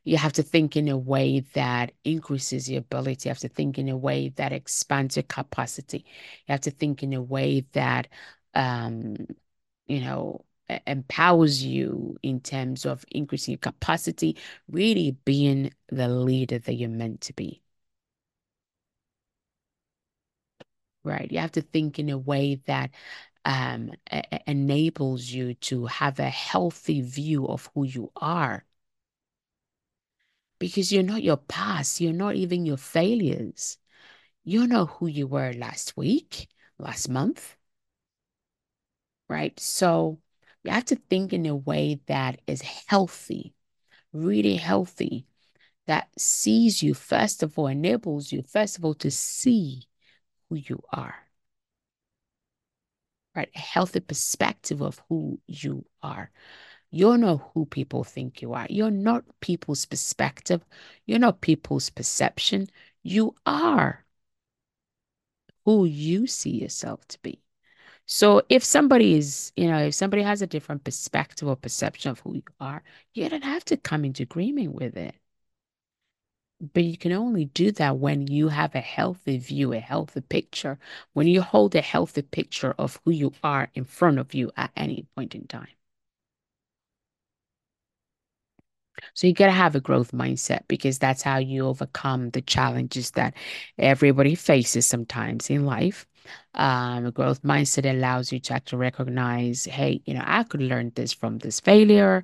You 0.04 0.18
have 0.18 0.34
to 0.34 0.44
think 0.44 0.76
in 0.76 0.88
a 0.88 0.98
way 0.98 1.42
that 1.54 1.92
increases 2.04 2.70
your 2.70 2.80
ability. 2.80 3.28
You 3.28 3.32
have 3.32 3.40
to 3.40 3.50
think 3.50 3.78
in 3.78 3.90
a 3.90 3.98
way 3.98 4.30
that 4.38 4.54
expands 4.54 5.18
your 5.18 5.24
capacity. 5.24 6.06
You 6.48 6.54
have 6.54 6.62
to 6.62 6.72
think 6.72 7.04
in 7.04 7.14
a 7.14 7.22
way 7.22 7.66
that, 7.74 8.08
um, 8.54 9.16
you 9.88 10.00
know, 10.02 10.46
empowers 10.88 11.64
you 11.64 12.18
in 12.24 12.40
terms 12.40 12.86
of 12.86 13.04
increasing 13.12 13.54
your 13.54 13.60
capacity, 13.60 14.38
really 14.70 15.18
being 15.26 15.74
the 15.90 16.08
leader 16.08 16.60
that 16.60 16.74
you're 16.74 16.90
meant 16.90 17.22
to 17.22 17.34
be. 17.34 17.62
Right. 21.04 21.32
You 21.32 21.40
have 21.40 21.54
to 21.54 21.62
think 21.62 21.98
in 22.00 22.10
a 22.10 22.18
way 22.18 22.56
that 22.66 22.92
um, 23.46 23.92
enables 24.48 25.26
you 25.28 25.54
to 25.56 25.86
have 25.86 26.20
a 26.20 26.30
healthy 26.30 27.02
view 27.02 27.48
of 27.48 27.70
who 27.74 27.86
you 27.86 28.12
are. 28.18 28.66
Because 30.60 30.92
you're 30.92 31.04
not 31.04 31.24
your 31.24 31.38
past, 31.38 32.00
you're 32.02 32.14
not 32.14 32.36
even 32.36 32.66
your 32.66 32.78
failures. 32.78 33.78
You 34.44 34.68
know 34.68 34.86
who 34.88 35.08
you 35.08 35.28
were 35.28 35.54
last 35.54 35.98
week, 35.98 36.50
last 36.80 37.10
month. 37.10 37.58
Right. 39.28 39.58
So, 39.60 40.20
you 40.64 40.72
have 40.72 40.86
to 40.86 40.96
think 40.96 41.32
in 41.34 41.46
a 41.46 41.56
way 41.56 42.02
that 42.08 42.42
is 42.48 42.62
healthy, 42.88 43.54
really 44.14 44.58
healthy, 44.58 45.28
that 45.88 46.10
sees 46.20 46.84
you, 46.84 46.96
first 46.96 47.44
of 47.44 47.60
all, 47.60 47.68
enables 47.68 48.32
you, 48.32 48.44
first 48.44 48.78
of 48.78 48.86
all, 48.86 48.96
to 48.96 49.12
see 49.12 49.89
who 50.50 50.56
you 50.56 50.82
are. 50.92 51.16
Right? 53.36 53.50
A 53.56 53.60
healthy 53.60 54.00
perspective 54.00 54.82
of 54.82 55.02
who 55.10 55.40
you 55.48 55.86
are. 56.02 56.32
You're 56.92 57.18
not 57.18 57.52
who 57.54 57.66
people 57.66 58.04
think 58.04 58.42
you 58.42 58.54
are. 58.54 58.68
You're 58.70 58.92
not 58.92 59.24
people's 59.42 59.86
perspective. 59.86 60.66
You're 61.06 61.20
not 61.20 61.42
people's 61.42 61.90
perception. 61.90 62.68
You 63.04 63.36
are 63.46 64.06
who 65.66 65.86
you 65.86 66.28
see 66.28 66.52
yourself 66.62 67.08
to 67.10 67.20
be. 67.22 67.42
So 68.06 68.42
if 68.50 68.64
somebody 68.64 69.16
is, 69.16 69.52
you 69.56 69.68
know, 69.68 69.80
if 69.80 69.94
somebody 69.94 70.24
has 70.24 70.42
a 70.42 70.48
different 70.48 70.84
perspective 70.84 71.48
or 71.48 71.56
perception 71.56 72.10
of 72.12 72.20
who 72.22 72.36
you 72.36 72.44
are, 72.60 72.82
you 73.14 73.30
don't 73.30 73.44
have 73.44 73.64
to 73.66 73.78
come 73.78 74.04
into 74.04 74.24
agreement 74.24 74.74
with 74.74 74.98
it. 74.98 75.14
But 76.62 76.86
you 76.86 76.98
can 76.98 77.12
only 77.12 77.46
do 77.46 77.72
that 77.74 77.98
when 77.98 78.28
you 78.28 78.48
have 78.50 78.74
a 78.74 78.80
healthy 78.80 79.38
view, 79.38 79.74
a 79.74 79.80
healthy 79.80 80.22
picture, 80.22 80.80
when 81.14 81.28
you 81.28 81.42
hold 81.42 81.76
a 81.76 81.82
healthy 81.82 82.22
picture 82.22 82.74
of 82.78 83.00
who 83.04 83.12
you 83.12 83.34
are 83.44 83.70
in 83.76 83.84
front 83.86 84.20
of 84.20 84.34
you 84.34 84.50
at 84.56 84.72
any 84.76 85.04
point 85.16 85.36
in 85.36 85.48
time. 85.48 85.68
So 89.14 89.28
you 89.28 89.34
got 89.34 89.46
to 89.48 89.52
have 89.52 89.76
a 89.76 89.80
growth 89.80 90.12
mindset 90.12 90.68
because 90.68 91.00
that's 91.00 91.22
how 91.22 91.38
you 91.38 91.66
overcome 91.68 92.32
the 92.32 92.42
challenges 92.42 93.12
that 93.12 93.34
everybody 93.78 94.36
faces 94.36 94.86
sometimes 94.86 95.50
in 95.50 95.66
life. 95.66 96.06
Um, 96.54 97.06
a 97.06 97.12
growth 97.12 97.42
mindset 97.44 97.90
allows 97.90 98.32
you 98.32 98.40
to 98.42 98.54
actually 98.54 98.80
recognize, 98.80 99.66
hey, 99.66 100.02
you 100.06 100.14
know, 100.14 100.24
I 100.26 100.44
could 100.44 100.62
learn 100.62 100.92
this 100.96 101.14
from 101.14 101.40
this 101.40 101.60
failure 101.60 102.24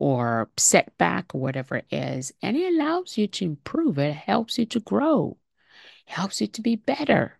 or 0.00 0.50
setback 0.58 1.34
or 1.34 1.40
whatever 1.40 1.76
it 1.76 1.86
is. 1.92 2.32
And 2.42 2.56
it 2.56 2.74
allows 2.74 3.18
you 3.18 3.28
to 3.28 3.44
improve. 3.44 3.98
It 3.98 4.14
helps 4.14 4.58
you 4.58 4.66
to 4.66 4.80
grow. 4.80 5.38
It 6.08 6.12
helps 6.12 6.40
you 6.40 6.48
to 6.48 6.62
be 6.62 6.76
better. 6.76 7.38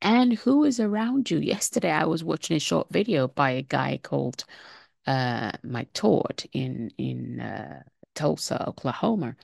And 0.00 0.34
who 0.34 0.64
is 0.64 0.78
around 0.80 1.30
you? 1.30 1.38
Yesterday, 1.38 1.90
I 1.90 2.04
was 2.04 2.22
watching 2.24 2.56
a 2.56 2.60
short 2.60 2.88
video 2.90 3.28
by 3.28 3.50
a 3.50 3.62
guy 3.62 3.98
called 4.02 4.44
uh, 5.06 5.52
Mike 5.64 5.92
Todd 5.92 6.44
in 6.52 6.92
in 6.98 7.40
uh, 7.40 7.82
Tulsa, 8.14 8.68
Oklahoma. 8.68 9.36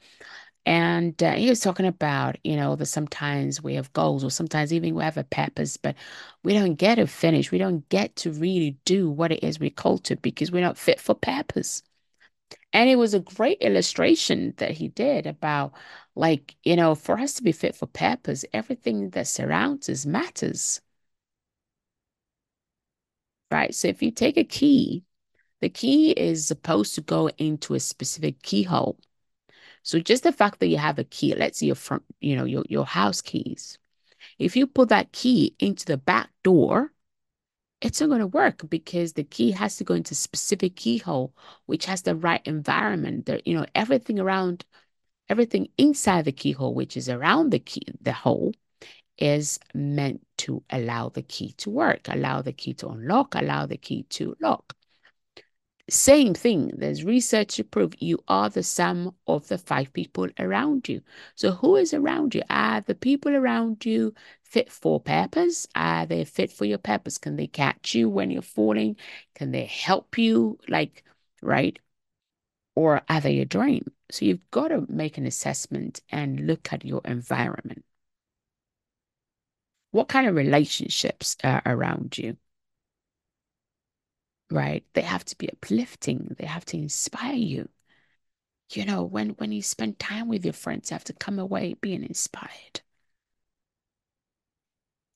And 0.66 1.22
uh, 1.22 1.32
he 1.34 1.48
was 1.50 1.60
talking 1.60 1.84
about, 1.86 2.36
you 2.42 2.56
know, 2.56 2.74
that 2.76 2.86
sometimes 2.86 3.62
we 3.62 3.74
have 3.74 3.92
goals 3.92 4.24
or 4.24 4.30
sometimes 4.30 4.72
even 4.72 4.94
we 4.94 5.04
have 5.04 5.18
a 5.18 5.24
purpose, 5.24 5.76
but 5.76 5.94
we 6.42 6.54
don't 6.54 6.76
get 6.76 6.94
to 6.96 7.06
finish. 7.06 7.50
We 7.52 7.58
don't 7.58 7.86
get 7.90 8.16
to 8.16 8.32
really 8.32 8.78
do 8.86 9.10
what 9.10 9.30
it 9.32 9.44
is 9.44 9.60
we're 9.60 9.70
called 9.70 10.04
to 10.04 10.16
because 10.16 10.50
we're 10.50 10.62
not 10.62 10.78
fit 10.78 11.00
for 11.00 11.14
purpose. 11.14 11.82
And 12.72 12.90
it 12.90 12.96
was 12.96 13.14
a 13.14 13.20
great 13.20 13.58
illustration 13.62 14.54
that 14.58 14.72
he 14.72 14.88
did 14.88 15.26
about, 15.26 15.72
like, 16.16 16.56
you 16.64 16.76
know, 16.76 16.94
for 16.94 17.18
us 17.18 17.34
to 17.34 17.42
be 17.42 17.52
fit 17.52 17.76
for 17.76 17.86
purpose, 17.86 18.44
everything 18.52 19.10
that 19.10 19.26
surrounds 19.28 19.88
us 19.88 20.06
matters. 20.06 20.80
Right. 23.50 23.74
So 23.74 23.88
if 23.88 24.02
you 24.02 24.10
take 24.10 24.36
a 24.36 24.44
key, 24.44 25.04
the 25.60 25.68
key 25.70 26.12
is 26.12 26.46
supposed 26.48 26.94
to 26.96 27.00
go 27.02 27.28
into 27.38 27.74
a 27.74 27.80
specific 27.80 28.42
keyhole. 28.42 28.98
So 29.84 30.00
just 30.00 30.24
the 30.24 30.32
fact 30.32 30.60
that 30.60 30.68
you 30.68 30.78
have 30.78 30.98
a 30.98 31.04
key, 31.04 31.34
let's 31.34 31.58
say 31.58 31.66
your 31.66 31.74
front, 31.76 32.02
you 32.20 32.34
know, 32.36 32.44
your, 32.44 32.64
your 32.68 32.86
house 32.86 33.20
keys. 33.20 33.78
If 34.38 34.56
you 34.56 34.66
put 34.66 34.88
that 34.88 35.12
key 35.12 35.54
into 35.58 35.84
the 35.84 35.98
back 35.98 36.30
door, 36.42 36.90
it's 37.82 38.00
not 38.00 38.08
going 38.08 38.20
to 38.20 38.26
work 38.26 38.68
because 38.70 39.12
the 39.12 39.24
key 39.24 39.50
has 39.50 39.76
to 39.76 39.84
go 39.84 39.92
into 39.92 40.14
specific 40.14 40.74
keyhole, 40.74 41.34
which 41.66 41.84
has 41.84 42.00
the 42.00 42.16
right 42.16 42.40
environment. 42.46 43.26
There, 43.26 43.40
you 43.44 43.54
know, 43.54 43.66
everything 43.74 44.18
around, 44.18 44.64
everything 45.28 45.68
inside 45.76 46.24
the 46.24 46.32
keyhole, 46.32 46.74
which 46.74 46.96
is 46.96 47.10
around 47.10 47.50
the 47.50 47.58
key, 47.58 47.82
the 48.00 48.14
hole, 48.14 48.54
is 49.18 49.60
meant 49.74 50.26
to 50.38 50.62
allow 50.70 51.10
the 51.10 51.22
key 51.22 51.52
to 51.58 51.68
work, 51.68 52.08
allow 52.08 52.40
the 52.40 52.54
key 52.54 52.72
to 52.74 52.88
unlock, 52.88 53.34
allow 53.34 53.66
the 53.66 53.76
key 53.76 54.04
to 54.04 54.34
lock. 54.40 54.74
Same 55.88 56.34
thing. 56.34 56.72
There's 56.76 57.04
research 57.04 57.56
to 57.56 57.64
prove 57.64 57.94
you 57.98 58.22
are 58.28 58.50
the 58.50 58.62
sum 58.62 59.14
of 59.26 59.48
the 59.48 59.56
five 59.56 59.92
people 59.94 60.28
around 60.38 60.88
you. 60.90 61.02
So, 61.36 61.52
who 61.52 61.76
is 61.76 61.94
around 61.94 62.34
you? 62.34 62.42
Are 62.50 62.82
the 62.82 62.94
people 62.94 63.34
around 63.34 63.84
you 63.86 64.14
fit 64.42 64.70
for 64.70 65.00
purpose? 65.00 65.66
Are 65.74 66.04
they 66.06 66.24
fit 66.26 66.52
for 66.52 66.66
your 66.66 66.76
purpose? 66.78 67.16
Can 67.18 67.36
they 67.36 67.46
catch 67.46 67.94
you 67.94 68.10
when 68.10 68.30
you're 68.30 68.42
falling? 68.42 68.96
Can 69.34 69.52
they 69.52 69.64
help 69.64 70.18
you? 70.18 70.58
Like, 70.68 71.02
right? 71.42 71.78
Or 72.76 73.02
are 73.08 73.20
they 73.20 73.40
a 73.40 73.44
drain? 73.46 73.86
So, 74.10 74.24
you've 74.26 74.50
got 74.50 74.68
to 74.68 74.86
make 74.90 75.18
an 75.18 75.26
assessment 75.26 76.02
and 76.10 76.46
look 76.46 76.72
at 76.72 76.84
your 76.84 77.02
environment. 77.04 77.84
What 79.92 80.08
kind 80.08 80.26
of 80.26 80.34
relationships 80.34 81.38
are 81.42 81.62
around 81.64 82.18
you? 82.18 82.36
Right? 84.54 84.84
They 84.94 85.02
have 85.02 85.24
to 85.26 85.36
be 85.36 85.50
uplifting. 85.50 86.34
They 86.38 86.46
have 86.46 86.64
to 86.66 86.76
inspire 86.78 87.34
you. 87.34 87.68
You 88.74 88.84
know, 88.84 89.02
when 89.04 89.30
when 89.30 89.52
you 89.52 89.62
spend 89.62 89.98
time 89.98 90.28
with 90.28 90.44
your 90.44 90.52
friends, 90.52 90.90
you 90.90 90.94
have 90.96 91.04
to 91.04 91.14
come 91.14 91.38
away 91.38 91.74
being 91.80 92.02
inspired. 92.02 92.82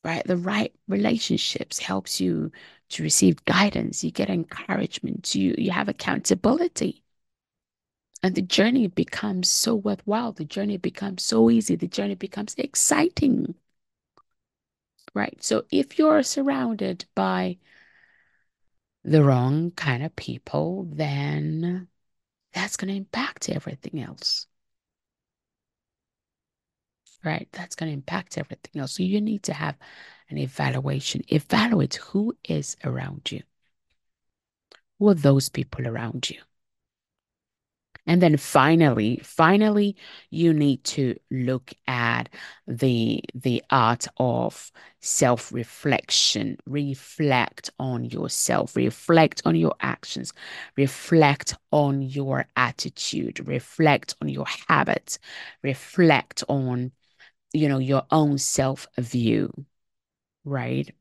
Right? 0.04 0.24
The 0.26 0.36
right 0.36 0.74
relationships 0.88 1.78
helps 1.78 2.20
you 2.20 2.50
to 2.90 3.02
receive 3.04 3.44
guidance. 3.44 4.02
You 4.02 4.10
get 4.10 4.28
encouragement. 4.30 5.34
You 5.36 5.54
you 5.58 5.70
have 5.70 5.88
accountability. 5.88 7.04
And 8.22 8.36
the 8.36 8.42
journey 8.42 8.86
becomes 8.86 9.48
so 9.48 9.74
worthwhile. 9.74 10.30
The 10.32 10.44
journey 10.44 10.76
becomes 10.76 11.24
so 11.24 11.50
easy. 11.50 11.74
The 11.74 11.88
journey 11.88 12.14
becomes 12.14 12.54
exciting. 12.56 13.56
Right? 15.14 15.42
So 15.42 15.64
if 15.70 15.98
you're 15.98 16.22
surrounded 16.22 17.04
by 17.14 17.58
the 19.10 19.24
wrong 19.24 19.70
kind 19.72 20.04
of 20.04 20.14
people, 20.16 20.86
then 20.90 21.88
that's 22.52 22.76
going 22.76 22.88
to 22.88 22.96
impact 22.96 23.48
everything 23.48 24.00
else. 24.00 24.46
Right? 27.24 27.48
That's 27.52 27.74
going 27.74 27.90
to 27.90 27.94
impact 27.94 28.38
everything 28.38 28.80
else. 28.80 28.96
So 28.96 29.02
you 29.02 29.20
need 29.20 29.42
to 29.44 29.52
have 29.52 29.76
an 30.30 30.38
evaluation. 30.38 31.22
Evaluate 31.28 31.96
who 31.96 32.36
is 32.48 32.76
around 32.84 33.32
you. 33.32 33.42
Who 34.98 35.08
are 35.08 35.14
those 35.14 35.48
people 35.48 35.86
around 35.86 36.30
you? 36.30 36.40
And 38.08 38.22
then 38.22 38.36
finally, 38.38 39.20
finally, 39.22 39.96
you 40.30 40.54
need 40.54 40.82
to 40.84 41.16
look 41.30 41.72
at 41.86 42.30
the 42.66 43.22
the 43.34 43.62
art 43.70 44.06
of 44.16 44.72
self-reflection. 45.00 46.58
Reflect 46.66 47.70
on 47.78 48.04
yourself, 48.06 48.74
reflect 48.76 49.42
on 49.44 49.56
your 49.56 49.74
actions, 49.80 50.32
reflect 50.76 51.54
on 51.72 52.02
your 52.02 52.46
attitude, 52.56 53.46
reflect 53.46 54.14
on 54.22 54.28
your 54.30 54.46
habits, 54.68 55.18
reflect 55.62 56.42
on 56.48 56.92
you 57.52 57.68
know 57.68 57.78
your 57.78 58.04
own 58.10 58.38
self-view, 58.38 59.52
right? 60.44 60.92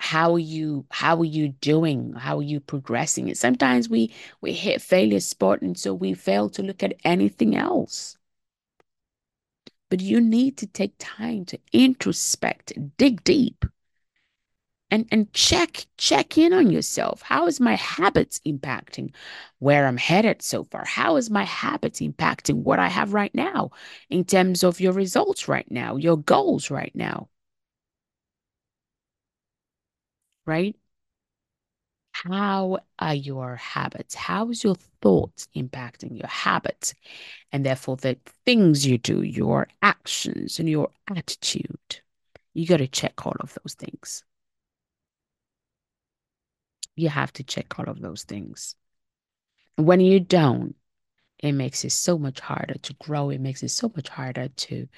How 0.00 0.34
are 0.34 0.38
you 0.38 0.86
how 0.90 1.18
are 1.20 1.24
you 1.24 1.48
doing? 1.60 2.14
How 2.14 2.38
are 2.38 2.42
you 2.42 2.60
progressing? 2.60 3.28
And 3.28 3.36
sometimes 3.38 3.88
we 3.88 4.12
we 4.40 4.52
hit 4.52 4.82
failure 4.82 5.20
spot 5.20 5.62
and 5.62 5.78
so 5.78 5.94
we 5.94 6.14
fail 6.14 6.48
to 6.50 6.62
look 6.62 6.82
at 6.82 6.94
anything 7.04 7.56
else. 7.56 8.16
But 9.90 10.00
you 10.00 10.20
need 10.20 10.56
to 10.58 10.66
take 10.66 10.94
time 10.98 11.44
to 11.46 11.58
introspect 11.72 12.72
dig 12.96 13.24
deep 13.24 13.64
and 14.90 15.06
and 15.12 15.32
check 15.32 15.86
check 15.98 16.38
in 16.38 16.52
on 16.52 16.70
yourself. 16.70 17.22
How 17.22 17.46
is 17.46 17.60
my 17.60 17.74
habits 17.76 18.40
impacting 18.46 19.12
where 19.58 19.86
i'm 19.86 19.96
headed 19.96 20.42
so 20.42 20.64
far? 20.64 20.84
How 20.86 21.16
is 21.16 21.30
my 21.30 21.44
habits 21.44 22.00
impacting 22.00 22.62
what 22.62 22.78
i 22.78 22.88
have 22.88 23.12
right 23.14 23.34
now 23.34 23.70
in 24.08 24.24
terms 24.24 24.64
of 24.64 24.80
your 24.80 24.92
results 24.92 25.48
right 25.48 25.70
now 25.70 25.96
your 25.96 26.16
goals 26.18 26.70
right 26.70 26.92
now 26.94 27.28
right? 30.50 30.76
How 32.12 32.80
are 32.98 33.14
your 33.14 33.56
habits? 33.56 34.14
How 34.14 34.50
is 34.50 34.64
your 34.64 34.74
thoughts 35.00 35.48
impacting 35.56 36.18
your 36.18 36.28
habits? 36.28 36.92
And 37.52 37.64
therefore, 37.64 37.96
the 37.96 38.18
things 38.44 38.84
you 38.84 38.98
do, 38.98 39.22
your 39.22 39.68
actions 39.80 40.58
and 40.58 40.68
your 40.68 40.90
attitude. 41.08 42.00
You 42.52 42.66
got 42.66 42.78
to 42.78 42.88
check 42.88 43.24
all 43.24 43.36
of 43.40 43.56
those 43.62 43.74
things. 43.74 44.24
You 46.96 47.08
have 47.08 47.32
to 47.34 47.44
check 47.44 47.78
all 47.78 47.88
of 47.88 48.00
those 48.00 48.24
things. 48.24 48.74
When 49.76 50.00
you 50.00 50.20
don't, 50.20 50.74
it 51.38 51.52
makes 51.52 51.84
it 51.84 51.92
so 51.92 52.18
much 52.18 52.40
harder 52.40 52.74
to 52.74 52.94
grow. 52.94 53.30
It 53.30 53.40
makes 53.40 53.62
it 53.62 53.70
so 53.70 53.90
much 53.94 54.08
harder 54.08 54.48
to 54.48 54.88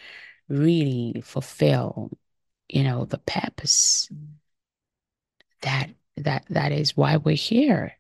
really 0.49 1.23
fulfill, 1.25 2.11
you 2.69 2.85
know, 2.85 3.05
the 3.05 3.19
purpose 3.19 4.09
mm. 4.13 4.27
That 5.63 5.91
that 6.17 6.45
that 6.51 6.73
is 6.73 6.97
why 6.97 7.17
we're 7.17 7.35
here 7.37 7.97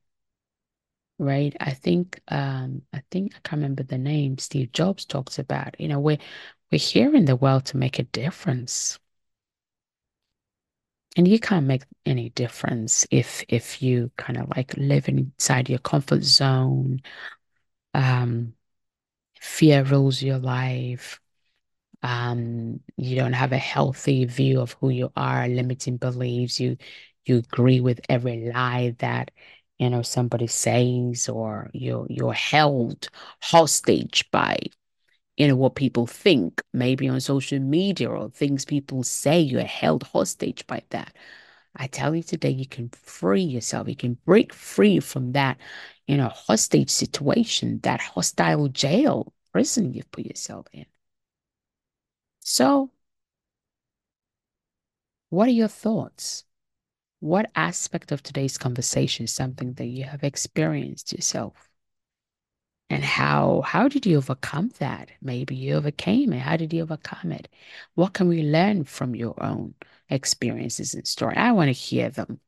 right? 1.18 1.55
I 1.61 1.72
think 1.72 2.20
um 2.29 2.83
i 2.92 3.03
think 3.11 3.35
i 3.35 3.38
can't 3.44 3.61
remember 3.62 3.83
the 3.83 3.98
name 3.98 4.38
steve 4.38 4.72
jobs 4.72 5.05
talks 5.05 5.38
about 5.38 5.79
you 5.81 5.88
know 5.88 6.01
we're 6.01 6.18
we're 6.72 6.79
here 6.79 7.14
in 7.14 7.27
the 7.27 7.37
world 7.37 7.66
to 7.66 7.77
make 7.77 7.98
a 7.98 8.05
difference. 8.05 8.98
And 11.16 11.29
you 11.29 11.38
can't 11.38 11.66
make 11.66 11.83
any 12.07 12.31
difference 12.31 13.07
if 13.11 13.44
if 13.48 13.83
you 13.83 14.11
kind 14.16 14.38
of 14.38 14.48
like 14.57 14.75
live 14.79 15.09
inside 15.09 15.68
your 15.68 15.79
comfort 15.81 16.22
zone 16.22 17.03
um 17.94 18.55
fear 19.40 19.85
rules 19.85 20.22
your 20.22 20.38
life 20.38 21.20
um 22.03 22.81
you 22.96 23.16
don't 23.16 23.35
have 23.35 23.53
a 23.53 23.59
healthy 23.59 24.25
view 24.25 24.61
of 24.61 24.72
who 24.81 24.88
you 24.90 25.12
are 25.16 25.48
limiting 25.48 25.98
beliefs 25.98 26.59
you 26.61 26.77
you 27.26 27.38
agree 27.38 27.80
with 27.80 28.00
every 28.08 28.50
lie 28.52 28.94
that 28.98 29.30
you 29.78 29.90
know 29.90 30.02
somebody 30.02 30.46
says 30.46 31.28
or 31.28 31.70
you're 31.72 32.06
you're 32.08 32.32
held 32.32 33.08
hostage 33.42 34.30
by 34.30 34.58
you 35.37 35.48
know 35.48 35.56
what 35.56 35.74
people 35.74 36.06
think 36.06 36.62
maybe 36.72 37.08
on 37.08 37.20
social 37.20 37.58
media 37.58 38.08
or 38.08 38.30
things 38.30 38.64
people 38.64 39.02
say 39.02 39.40
you're 39.40 39.62
held 39.62 40.02
hostage 40.04 40.66
by 40.66 40.82
that. 40.90 41.14
I 41.76 41.87
tell 41.87 42.14
you 42.14 42.22
today 42.22 42.50
you 42.50 42.66
can 42.66 42.90
free 42.90 43.42
yourself. 43.42 43.88
You 43.88 43.96
can 43.96 44.18
break 44.26 44.52
free 44.52 45.00
from 45.00 45.32
that 45.32 45.58
you 46.06 46.16
know 46.16 46.28
hostage 46.28 46.90
situation 46.90 47.80
that 47.82 48.00
hostile 48.00 48.68
jail 48.68 49.32
prison 49.52 49.92
you've 49.94 50.11
put 50.12 50.26
yourself 50.26 50.66
in. 50.72 50.87
So 52.40 52.90
what 55.30 55.48
are 55.48 55.52
your 55.52 55.68
thoughts 55.68 56.44
what 57.22 57.52
aspect 57.54 58.11
of 58.11 58.20
today's 58.20 58.58
conversation 58.58 59.24
is 59.26 59.32
something 59.32 59.74
that 59.74 59.87
you 59.87 60.02
have 60.02 60.24
experienced 60.24 61.12
yourself? 61.12 61.70
And 62.90 63.04
how 63.04 63.62
how 63.62 63.87
did 63.88 64.06
you 64.06 64.18
overcome 64.18 64.72
that? 64.80 65.11
Maybe 65.22 65.54
you 65.54 65.76
overcame 65.76 66.32
it. 66.32 66.40
How 66.40 66.56
did 66.56 66.72
you 66.72 66.82
overcome 66.82 67.30
it? 67.30 67.48
What 67.94 68.12
can 68.12 68.26
we 68.26 68.42
learn 68.42 68.85
from 68.85 69.14
your 69.14 69.40
own 69.42 69.74
experiences 70.11 70.94
and 70.94 71.06
story? 71.06 71.37
I 71.37 71.52
want 71.52 71.68
to 71.68 71.72
hear 71.72 72.11
them 72.11 72.40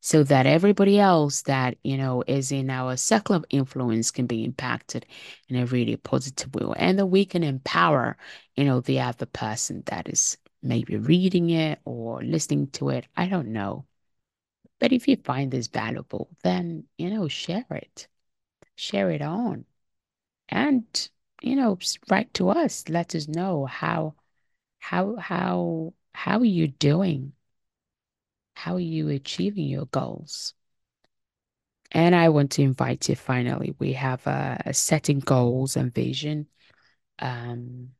so 0.00 0.24
that 0.24 0.46
everybody 0.46 0.98
else 0.98 1.42
that 1.42 1.78
you 1.84 1.96
know 1.96 2.24
is 2.26 2.52
in 2.52 2.70
our 2.70 2.96
circle 2.96 3.36
of 3.36 3.44
influence 3.50 4.10
can 4.10 4.26
be 4.26 4.44
impacted 4.44 5.06
in 5.48 5.56
a 5.56 5.66
really 5.66 5.96
positive 5.96 6.54
way 6.54 6.74
and 6.76 6.98
that 6.98 7.06
we 7.06 7.24
can 7.24 7.44
empower 7.44 8.16
you 8.56 8.64
know 8.64 8.80
the 8.80 9.00
other 9.00 9.26
person 9.26 9.82
that 9.86 10.08
is 10.08 10.38
maybe 10.62 10.96
reading 10.96 11.50
it 11.50 11.80
or 11.84 12.22
listening 12.22 12.66
to 12.68 12.90
it 12.90 13.06
i 13.16 13.26
don't 13.26 13.48
know 13.48 13.86
but 14.78 14.92
if 14.92 15.08
you 15.08 15.16
find 15.16 15.50
this 15.50 15.66
valuable, 15.68 16.28
then, 16.42 16.84
you 16.96 17.10
know, 17.10 17.28
share 17.28 17.66
it, 17.70 18.08
share 18.76 19.10
it 19.10 19.22
on. 19.22 19.64
And, 20.48 20.84
you 21.42 21.56
know, 21.56 21.78
write 22.10 22.32
to 22.34 22.50
us. 22.50 22.88
Let 22.88 23.14
us 23.14 23.28
know 23.28 23.66
how, 23.66 24.14
how, 24.78 25.16
how, 25.16 25.94
how 26.12 26.38
are 26.38 26.44
you 26.44 26.68
doing? 26.68 27.32
How 28.54 28.74
are 28.74 28.80
you 28.80 29.08
achieving 29.08 29.66
your 29.66 29.86
goals? 29.86 30.54
And 31.92 32.14
I 32.14 32.28
want 32.28 32.52
to 32.52 32.62
invite 32.62 33.08
you 33.08 33.16
finally. 33.16 33.74
We 33.78 33.94
have 33.94 34.26
a, 34.26 34.60
a 34.66 34.74
setting 34.74 35.20
goals 35.20 35.76
and 35.76 35.94
vision 35.94 36.46
um, 37.18 37.90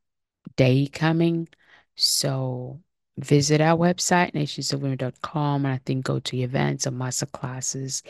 day 0.57 0.88
coming. 0.88 1.49
So 1.97 2.83
visit 3.18 3.61
our 3.61 3.76
website, 3.78 4.33
nationsofwomen.com, 4.35 5.64
and 5.64 5.74
I 5.74 5.78
think 5.85 6.04
go 6.07 6.20
to 6.20 6.37
events 6.38 6.87
or 6.87 6.92
master 6.92 7.26
classes. 7.26 8.02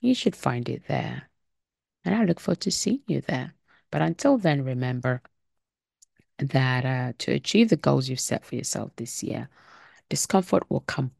You 0.00 0.14
should 0.14 0.36
find 0.36 0.68
it 0.68 0.84
there. 0.88 1.30
And 2.04 2.14
I 2.14 2.24
look 2.24 2.40
forward 2.40 2.60
to 2.62 2.70
seeing 2.70 3.02
you 3.06 3.20
there. 3.22 3.54
But 3.90 4.02
until 4.02 4.38
then, 4.38 4.64
remember 4.64 5.22
that 6.38 6.84
uh, 6.84 7.12
to 7.18 7.32
achieve 7.32 7.68
the 7.70 7.76
goals 7.76 8.08
you've 8.08 8.20
set 8.20 8.44
for 8.44 8.56
yourself 8.56 8.92
this 8.96 9.22
year, 9.22 9.48
discomfort 10.08 10.70
will 10.70 10.80
come. 10.80 11.12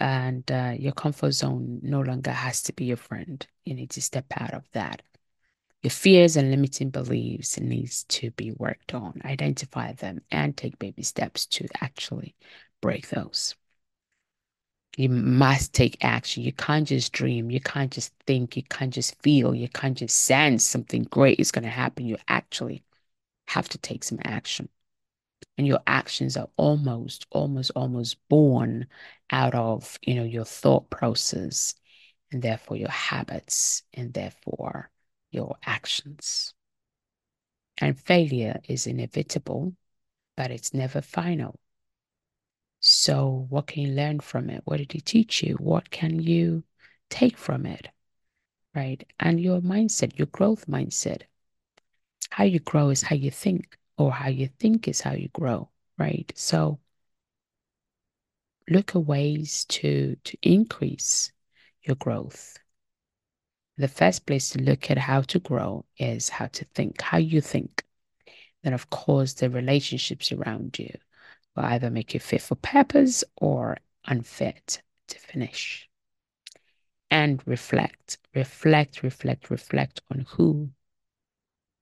and 0.00 0.50
uh, 0.52 0.74
your 0.78 0.92
comfort 0.92 1.32
zone 1.32 1.80
no 1.82 2.00
longer 2.00 2.30
has 2.32 2.62
to 2.64 2.72
be 2.72 2.86
your 2.86 2.96
friend. 2.96 3.46
You 3.64 3.74
need 3.74 3.90
to 3.90 4.02
step 4.02 4.26
out 4.36 4.54
of 4.54 4.68
that. 4.72 5.02
Your 5.82 5.90
fears 5.90 6.36
and 6.36 6.50
limiting 6.50 6.90
beliefs 6.90 7.58
needs 7.60 8.04
to 8.04 8.30
be 8.32 8.52
worked 8.52 8.94
on. 8.94 9.20
Identify 9.24 9.92
them 9.94 10.22
and 10.30 10.56
take 10.56 10.78
baby 10.78 11.02
steps 11.02 11.46
to 11.46 11.66
actually 11.80 12.34
break 12.80 13.08
those. 13.08 13.54
You 14.96 15.08
must 15.08 15.74
take 15.74 16.04
action. 16.04 16.42
You 16.42 16.52
can't 16.52 16.88
just 16.88 17.12
dream. 17.12 17.52
You 17.52 17.60
can't 17.60 17.92
just 17.92 18.12
think. 18.26 18.56
You 18.56 18.64
can't 18.64 18.92
just 18.92 19.20
feel. 19.22 19.54
You 19.54 19.68
can't 19.68 19.96
just 19.96 20.18
sense 20.24 20.64
something 20.64 21.04
great 21.04 21.38
is 21.38 21.52
going 21.52 21.62
to 21.62 21.70
happen. 21.70 22.06
You 22.06 22.16
actually 22.26 22.82
have 23.46 23.68
to 23.68 23.78
take 23.78 24.02
some 24.02 24.18
action. 24.24 24.68
And 25.56 25.66
your 25.66 25.80
actions 25.86 26.36
are 26.36 26.48
almost, 26.56 27.26
almost, 27.30 27.70
almost 27.76 28.16
born 28.28 28.88
out 29.30 29.54
of, 29.54 29.98
you 30.02 30.16
know, 30.16 30.24
your 30.24 30.44
thought 30.44 30.90
process 30.90 31.74
and 32.32 32.42
therefore 32.42 32.76
your 32.76 32.90
habits 32.90 33.82
and 33.94 34.12
therefore 34.12 34.90
your 35.30 35.56
actions. 35.64 36.54
And 37.80 37.98
failure 37.98 38.60
is 38.68 38.86
inevitable, 38.86 39.74
but 40.36 40.50
it's 40.50 40.74
never 40.74 41.00
final. 41.00 41.58
So, 42.80 43.46
what 43.50 43.66
can 43.66 43.82
you 43.82 43.92
learn 43.92 44.20
from 44.20 44.50
it? 44.50 44.62
What 44.64 44.78
did 44.78 44.92
he 44.92 45.00
teach 45.00 45.42
you? 45.42 45.54
What 45.54 45.90
can 45.90 46.20
you 46.20 46.64
take 47.10 47.36
from 47.36 47.66
it? 47.66 47.88
Right. 48.74 49.04
And 49.18 49.40
your 49.40 49.60
mindset, 49.60 50.16
your 50.18 50.26
growth 50.28 50.66
mindset. 50.66 51.22
How 52.30 52.44
you 52.44 52.60
grow 52.60 52.90
is 52.90 53.02
how 53.02 53.16
you 53.16 53.30
think, 53.30 53.76
or 53.96 54.12
how 54.12 54.28
you 54.28 54.48
think 54.58 54.86
is 54.86 55.00
how 55.00 55.14
you 55.14 55.28
grow. 55.28 55.70
Right. 55.98 56.32
So, 56.36 56.78
look 58.68 58.94
at 58.94 59.02
ways 59.02 59.64
to, 59.66 60.16
to 60.24 60.38
increase 60.42 61.32
your 61.82 61.96
growth. 61.96 62.58
The 63.76 63.88
first 63.88 64.26
place 64.26 64.50
to 64.50 64.60
look 64.60 64.90
at 64.90 64.98
how 64.98 65.22
to 65.22 65.38
grow 65.40 65.84
is 65.96 66.28
how 66.28 66.46
to 66.46 66.64
think, 66.74 67.00
how 67.00 67.18
you 67.18 67.40
think. 67.40 67.84
Then, 68.62 68.72
of 68.72 68.90
course, 68.90 69.34
the 69.34 69.50
relationships 69.50 70.32
around 70.32 70.78
you 70.78 70.96
will 71.58 71.64
either 71.64 71.90
make 71.90 72.14
you 72.14 72.20
fit 72.20 72.40
for 72.40 72.54
purpose 72.54 73.24
or 73.36 73.78
unfit 74.06 74.80
to 75.08 75.18
finish. 75.18 75.88
And 77.10 77.42
reflect, 77.46 78.18
reflect, 78.34 79.02
reflect, 79.02 79.50
reflect 79.50 80.00
on 80.10 80.26
who, 80.28 80.70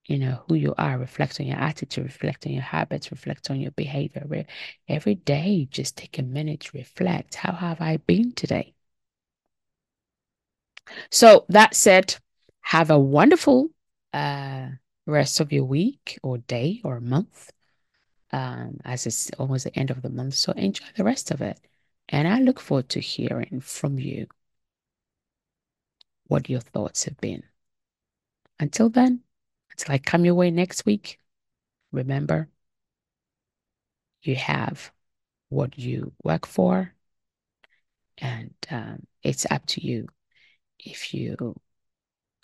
you 0.07 0.19
know, 0.19 0.45
who 0.47 0.55
you 0.55 0.75
are. 0.79 0.99
Reflect 0.99 1.41
on 1.41 1.47
your 1.47 1.59
attitude, 1.59 2.05
reflect 2.05 2.47
on 2.47 2.53
your 2.53 2.63
habits, 2.63 3.11
reflect 3.11 3.51
on 3.51 3.61
your 3.61 3.73
behavior. 3.73 4.47
Every 4.89 5.17
day, 5.17 5.67
just 5.71 5.97
take 5.97 6.19
a 6.19 6.23
minute 6.23 6.61
to 6.61 6.79
reflect. 6.79 7.35
How 7.35 7.53
have 7.53 7.81
I 7.81 7.97
been 7.99 8.33
today? 8.33 8.75
So 11.11 11.45
that 11.49 11.75
said, 11.75 12.17
have 12.61 12.91
a 12.91 12.99
wonderful 12.99 13.71
uh, 14.15 14.69
rest 15.07 15.41
of 15.41 15.53
your 15.53 15.65
week 15.65 16.19
or 16.23 16.39
day 16.39 16.81
or 16.85 17.01
month 17.01 17.51
um, 18.33 18.79
as 18.85 19.07
it's 19.07 19.31
almost 19.39 19.65
the 19.65 19.79
end 19.79 19.91
of 19.91 20.03
the 20.03 20.11
month. 20.11 20.35
So 20.35 20.53
enjoy 20.53 20.87
the 20.97 21.05
rest 21.05 21.31
of 21.31 21.41
it. 21.41 21.61
And 22.09 22.29
I 22.29 22.41
look 22.41 22.61
forward 22.61 22.89
to 22.91 23.01
hearing 23.01 23.61
from 23.61 23.99
you 23.99 24.27
what 26.27 26.49
your 26.49 26.61
thoughts 26.61 27.05
have 27.05 27.19
been. 27.19 27.43
Until 28.59 28.89
then, 28.89 29.21
until 29.71 29.95
I 29.95 29.99
come 29.99 30.25
your 30.25 30.35
way 30.35 30.51
next 30.51 30.87
week, 30.87 31.19
remember 31.93 32.49
you 34.23 34.35
have 34.37 34.91
what 35.49 35.79
you 35.79 36.13
work 36.25 36.47
for, 36.47 36.93
and 38.19 38.55
um, 38.71 39.07
it's 39.23 39.47
up 39.51 39.67
to 39.67 39.87
you 39.87 40.09
if 40.79 41.15
you 41.15 41.55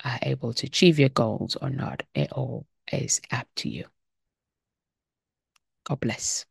are 0.04 0.18
able 0.22 0.52
to 0.52 0.66
achieve 0.66 0.98
your 0.98 1.08
goals 1.08 1.56
or 1.56 1.70
not. 1.70 2.02
It 2.14 2.32
all 2.32 2.66
is 2.92 3.20
up 3.30 3.48
to 3.56 3.68
you. 3.68 3.86
God 5.84 6.00
bless. 6.00 6.46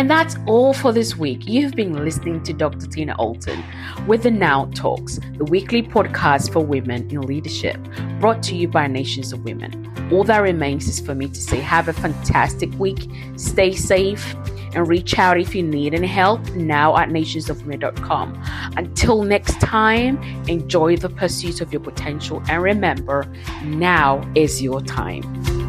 And 0.00 0.10
that's 0.10 0.36
all 0.46 0.72
for 0.72 0.94
this 0.94 1.14
week. 1.14 1.46
You've 1.46 1.74
been 1.74 1.92
listening 1.92 2.42
to 2.44 2.54
Dr. 2.54 2.86
Tina 2.86 3.14
Allton 3.18 3.62
with 4.06 4.22
the 4.22 4.30
Now 4.30 4.64
Talks, 4.74 5.20
the 5.36 5.44
weekly 5.44 5.82
podcast 5.82 6.54
for 6.54 6.60
women 6.60 7.10
in 7.10 7.20
leadership, 7.20 7.76
brought 8.18 8.42
to 8.44 8.56
you 8.56 8.66
by 8.66 8.86
Nations 8.86 9.30
of 9.34 9.44
Women. 9.44 9.92
All 10.10 10.24
that 10.24 10.38
remains 10.38 10.88
is 10.88 11.00
for 11.00 11.14
me 11.14 11.28
to 11.28 11.38
say, 11.38 11.58
have 11.60 11.88
a 11.88 11.92
fantastic 11.92 12.72
week, 12.78 13.10
stay 13.36 13.74
safe, 13.74 14.34
and 14.74 14.88
reach 14.88 15.18
out 15.18 15.38
if 15.38 15.54
you 15.54 15.62
need 15.62 15.92
any 15.92 16.06
help 16.06 16.42
now 16.54 16.96
at 16.96 17.10
nationsofwomen.com. 17.10 18.42
Until 18.78 19.22
next 19.22 19.60
time, 19.60 20.16
enjoy 20.48 20.96
the 20.96 21.10
pursuit 21.10 21.60
of 21.60 21.74
your 21.74 21.82
potential 21.82 22.42
and 22.48 22.62
remember, 22.62 23.30
now 23.64 24.26
is 24.34 24.62
your 24.62 24.80
time. 24.80 25.59